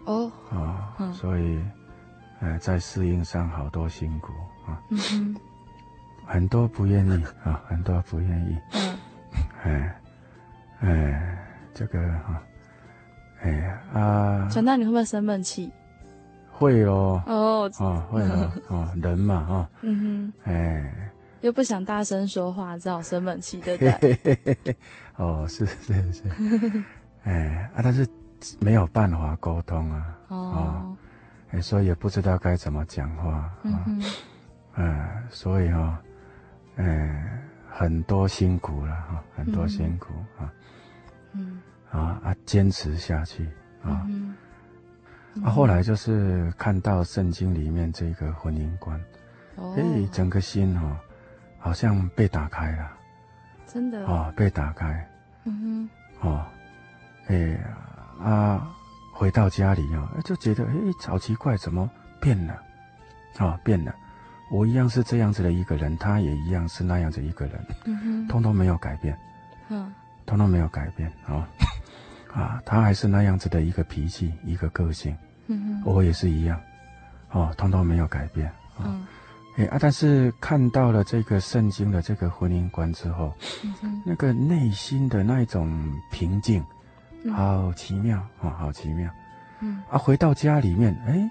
[0.06, 1.62] 哦，啊，嗯、所以，
[2.40, 4.32] 哎，在适应上好多辛苦
[4.66, 5.36] 啊，嗯哼，
[6.26, 8.98] 很多不愿意啊， 很多不愿意，嗯，
[9.62, 10.00] 哎，
[10.80, 11.38] 哎，
[11.72, 12.42] 这个啊，
[13.42, 15.70] 哎啊，传道你会不会生闷气？
[16.56, 24.76] 会哦，哦，哦，会哦，哦， 人嘛，哈，嗯哼，哎，又不想大声说话，只好生闷气，对不对？
[25.16, 26.22] 哦，是是是，
[27.24, 28.06] 哎啊，但是
[28.60, 30.96] 没有办法沟通啊，哦，
[31.50, 33.32] 哎，所以也不知道该怎么讲话
[33.64, 33.84] 啊，
[34.74, 36.00] 哎，所以哈，
[36.76, 40.52] 哎，很多辛苦了哈，很多辛苦啊，
[41.32, 43.44] 嗯，啊啊，坚持下去
[43.82, 44.06] 啊。
[45.34, 45.44] 嗯。
[45.44, 48.98] 啊，后来就是看到圣经里面这个婚姻观，
[49.56, 50.96] 哎、哦，整个心哦，
[51.58, 52.90] 好像被打开了，
[53.66, 54.04] 真的？
[54.06, 55.08] 哦，被打开，
[55.44, 55.88] 嗯
[56.20, 56.46] 哼，哦，
[57.28, 57.58] 哎
[58.22, 58.68] 啊，
[59.12, 60.72] 回到家里哦，就觉得哎，
[61.06, 62.54] 好奇怪，怎么变了？
[63.36, 63.94] 啊、哦，变了，
[64.50, 69.18] 我一样是这样子的一个人，他也一样是那样子一个人，嗯哼，通通没有改变，
[69.68, 69.92] 嗯，
[70.26, 71.44] 通通没有改变，哦。
[72.34, 75.16] 啊，他还是那样子的一个脾气，一个个性，
[75.46, 76.60] 嗯哼，我也是一样，
[77.30, 79.06] 哦，通通没有改变，哦、嗯，
[79.56, 83.32] 哎啊，但是看到了这个圣经的这个婚姻观之后，
[83.82, 85.70] 嗯，那个内心的那一种
[86.10, 86.60] 平静，
[87.32, 89.08] 好奇妙啊、好奇妙，
[89.60, 91.30] 嗯，啊，回到家里面，哎，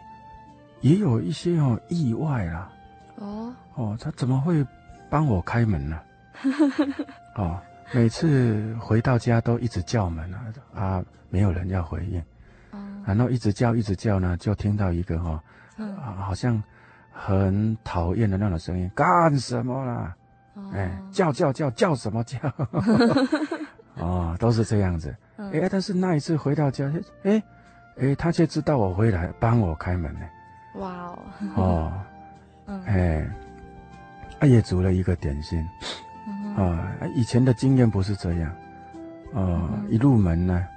[0.79, 2.71] 也有一些哦意外啦，
[3.17, 4.65] 哦，哦，他怎么会
[5.09, 5.99] 帮我开门呢？
[7.35, 7.59] 哦。
[7.91, 10.39] 每次回到家都一直叫门啊，
[10.73, 12.23] 啊，没有人要回应，
[13.05, 15.43] 然后一直叫一直叫呢，就听到一个哈、
[15.77, 16.61] 哦，啊，好像
[17.11, 20.15] 很讨厌的那种声音，干什么啦？
[20.73, 22.37] 哎，叫叫叫叫什么叫？
[23.97, 25.15] 哦，都是这样子。
[25.37, 26.91] 哎，但是那一次回到家，
[27.23, 27.41] 哎，
[27.97, 30.19] 哎，他却知道我回来，帮我开门呢。
[30.75, 31.19] 哇哦。
[31.55, 31.93] 哦。
[32.85, 33.27] 哎，
[34.39, 35.63] 他也煮了一个点心。
[36.55, 38.49] 啊，以前的经验不是这样，
[39.33, 40.67] 啊、呃，一入门呢，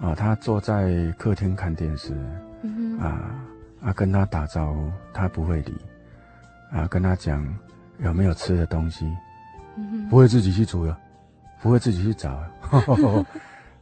[0.00, 2.14] 啊，他坐在客厅看电视，
[2.62, 3.34] 嗯、啊，
[3.82, 5.74] 啊，跟他打招呼，他不会理，
[6.70, 7.44] 啊，跟他讲
[7.98, 9.12] 有没有吃的东西，
[9.76, 10.96] 嗯、不会自己去煮了，
[11.60, 13.26] 不会自己去找，呵 呵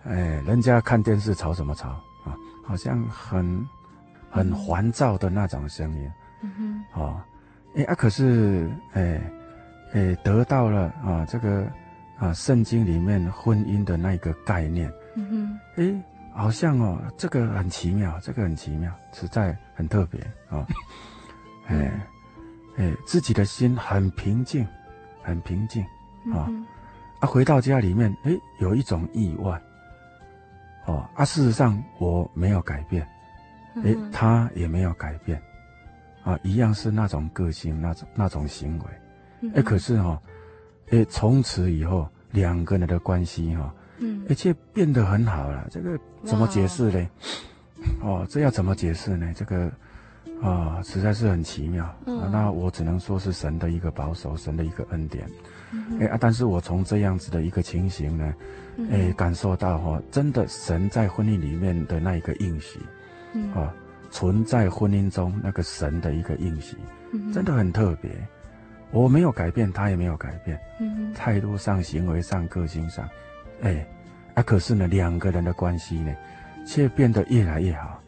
[0.04, 1.90] 哎，人家看电视吵什么吵
[2.24, 2.32] 啊？
[2.64, 3.68] 好像很
[4.30, 7.20] 很烦躁的那种声音，嗯哼，哦，
[7.76, 9.20] 哎啊，可是哎。
[9.94, 11.66] 诶，得到了啊，这个
[12.18, 20.20] 啊，圣经里面婚姻的那个概念，嗯哼，诶，好像哦，这个很奇妙，这个很奇妙，实在很特别
[20.50, 20.66] 啊，
[21.70, 21.90] 诶，
[22.76, 24.66] 诶，自己的心很平静，
[25.22, 25.82] 很平静
[26.32, 26.50] 啊，
[27.20, 29.60] 啊，回到家里面，诶，有一种意外，
[30.86, 33.06] 哦，啊，事实上我没有改变，
[33.84, 35.40] 诶，他也没有改变，
[36.24, 38.84] 啊，一样是那种个性，那种那种行为。
[39.54, 40.22] 哎，可是哈、哦，
[40.90, 45.66] 哎，从此以后两个人的关系哈、哦，嗯，而且变得很好了。
[45.70, 47.08] 这个怎么解释呢？
[48.00, 49.32] 哦，这要怎么解释呢？
[49.36, 49.66] 这个
[50.40, 51.94] 啊、哦，实在是很奇妙。
[52.06, 55.24] 嗯、啊，那我只能说是神的一个保守，神的一个恩典。
[55.72, 58.34] 哎、嗯、啊，但是我从这样子的一个情形呢，
[58.90, 62.80] 哎，感受到哈、哦，真的神在婚姻里面的那一个应许，
[63.34, 63.72] 嗯，啊、哦，
[64.10, 66.76] 存在婚姻中那个神的一个应许，
[67.12, 68.10] 嗯，真的很特别。
[68.94, 73.06] 我没有改变，他也没有改变，嗯，态度上、行为上、个性上，
[73.60, 73.84] 哎，
[74.34, 76.14] 啊，可是呢，两个人的关系呢，
[76.64, 78.00] 却变得越来越好，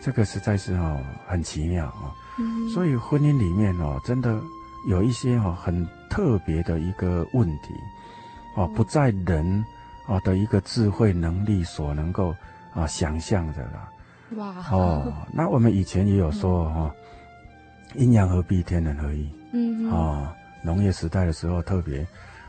[0.00, 2.14] 这个实在是哦，很奇妙哦。
[2.38, 4.40] 嗯，所以婚姻里面哦，真的
[4.88, 7.74] 有一些哦很特别的一个问题，
[8.54, 9.64] 哦，不在人
[10.06, 12.32] 哦的一个智慧能力所能够
[12.72, 13.90] 啊想象的啦。
[14.36, 16.94] 哇，哦，那我们以前也有说哈，
[17.94, 19.28] 阴阳合璧，天人合一。
[19.52, 20.28] 嗯，哦，
[20.62, 22.06] 农业时代的时候特别，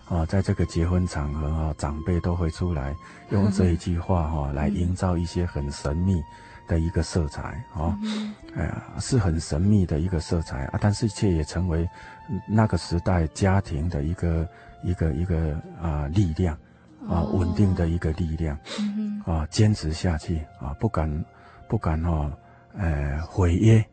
[0.08, 2.94] 哦，在这个结婚场合啊、哦，长辈都会出来
[3.30, 6.22] 用这一句话哈、哦、 来营造一些很神秘
[6.68, 7.98] 的一个色彩，哦，
[8.56, 11.88] 哎呀，是很神秘的一个色彩啊，但是却也成为
[12.48, 14.48] 那个时代家庭的一个
[14.84, 16.56] 一个一个啊、呃、力量
[17.08, 18.58] 啊，稳定的一个力量，
[19.26, 21.26] 啊，坚持下去啊，不敢
[21.68, 22.30] 不敢哈，
[22.78, 23.84] 呃，毁约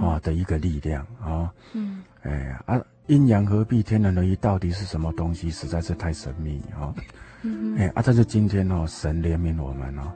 [0.00, 2.02] 啊的一个力量啊，嗯。
[2.22, 5.50] 哎呀啊，阴阳合璧，天人合一，到底是什么东西？
[5.50, 6.94] 实在是太神秘哦。
[7.42, 10.12] 嗯、哎啊，但是今天哦，神怜悯我们哦，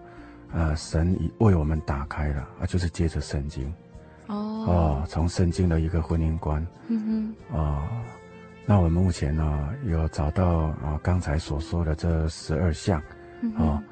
[0.53, 3.73] 呃，神已为我们打开了啊，就是借着圣经。
[4.27, 4.37] 哦。
[4.67, 7.83] 哦，从圣经的一个婚姻观，嗯哼，哦，
[8.67, 10.47] 那我们目前呢、哦、有找到
[10.85, 13.03] 啊，刚才所说的这十二项，
[13.57, 13.83] 哦，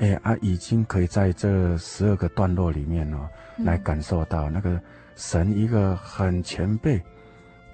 [0.00, 4.80] 哎啊，已经可以在这十二个段落里面哦，来感受到那个
[5.16, 7.00] 神一个很前辈。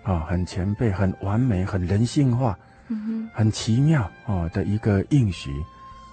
[0.05, 2.59] 啊、哦，很前辈，很完美，很人性化，
[3.35, 5.51] 很奇妙哦的一个应许，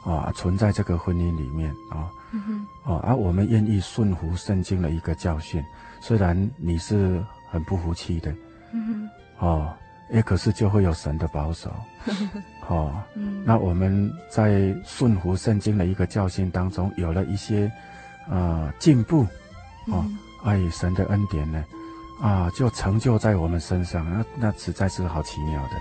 [0.04, 5.64] 啊、哦，存在这个婚姻里面啊，哦，嗯哼，哦，而、啊、我们愿意顺服圣经的一个教训，
[6.02, 8.36] 虽然你是很不服气的，
[8.74, 9.10] 嗯
[9.40, 9.74] 哼，哦，
[10.12, 11.74] 也可是就会有神的保守，
[12.68, 17.72] 哦， 嗯，那我们在顺服圣经的一个教训当中，有了一些
[18.30, 19.22] 啊进步，
[19.88, 21.64] 哦，爱、嗯哎、神的恩典呢。
[22.22, 25.72] 啊，就成就在我们身上，那那实在是好奇妙的。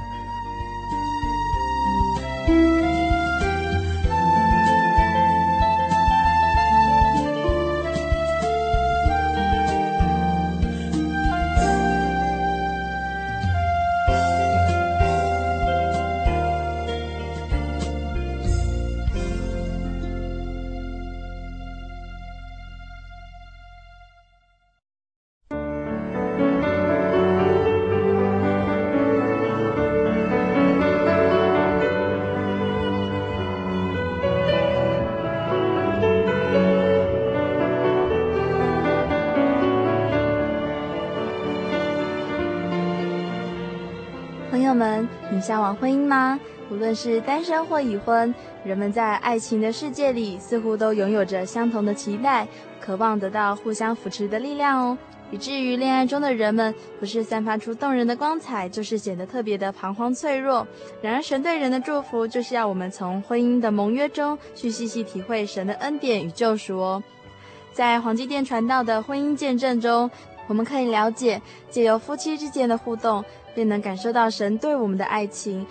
[47.04, 48.34] 是单身或已婚，
[48.64, 52.48] 人们在爱情的世界里似乎都拥有着相同的期待，
[52.80, 54.96] 渴望得到互相扶持的力量哦。
[55.30, 60.66] 以至于恋爱中的人们，不是散发出动人的光彩，就是显得特别的彷徨脆弱。
[61.02, 67.02] 然而，神对人的祝福，就是要我们从婚姻的盟约中去细细体会神的恩典与救赎哦。
[67.74, 70.10] 在黄基甸传道的婚姻见证中，
[70.46, 73.22] 我们可以了解，借由夫妻之间的互动，
[73.54, 75.66] 便能感受到神对我们的爱情。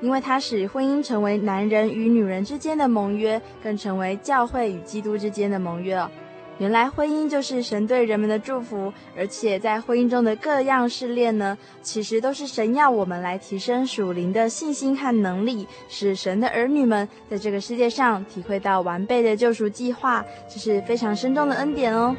[0.00, 6.10] 因为它使婚姻成为男人与女人之间的盟约，更成为教会与基督之间的盟约哦。
[6.58, 22.16] 原来婚姻就是神对人们的祝福，而且在婚姻中的各样试炼呢，其实都是神要我们来提升属灵的信心和能力，使神的儿女们在这个世界上体会到完备的救赎计划，这是非常深重的恩典哦。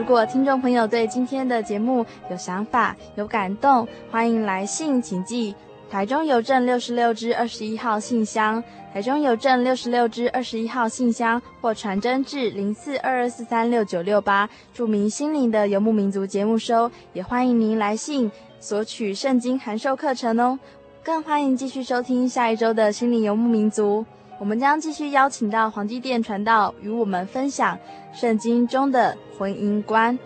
[0.00, 5.54] 如果听众朋友对今天的节目有想法、有感动，欢迎来信，请寄
[5.90, 16.90] 台中邮政六十六支二十一号信箱，台中邮政六十六支二十一号信箱，或传真至零四二二四三六九六八，注明心灵的游牧民族节目收。
[17.12, 20.58] 也欢迎您来信索取圣经函授课程哦。
[21.04, 24.06] 更欢迎继续收听下一周的心灵游牧民族。
[24.38, 27.78] 我们将继续邀请到黄基殿传道与我们分享
[28.12, 30.18] 圣经中的婚姻观。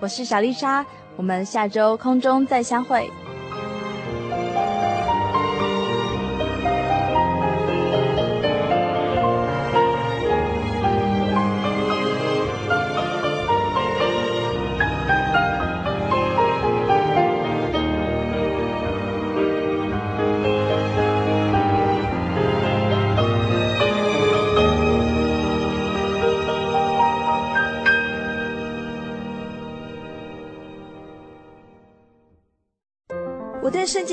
[0.00, 0.84] 我是小丽莎，
[1.16, 3.10] 我们下周空中再相会。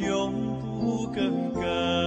[0.00, 0.32] 永
[0.80, 2.01] 不更改。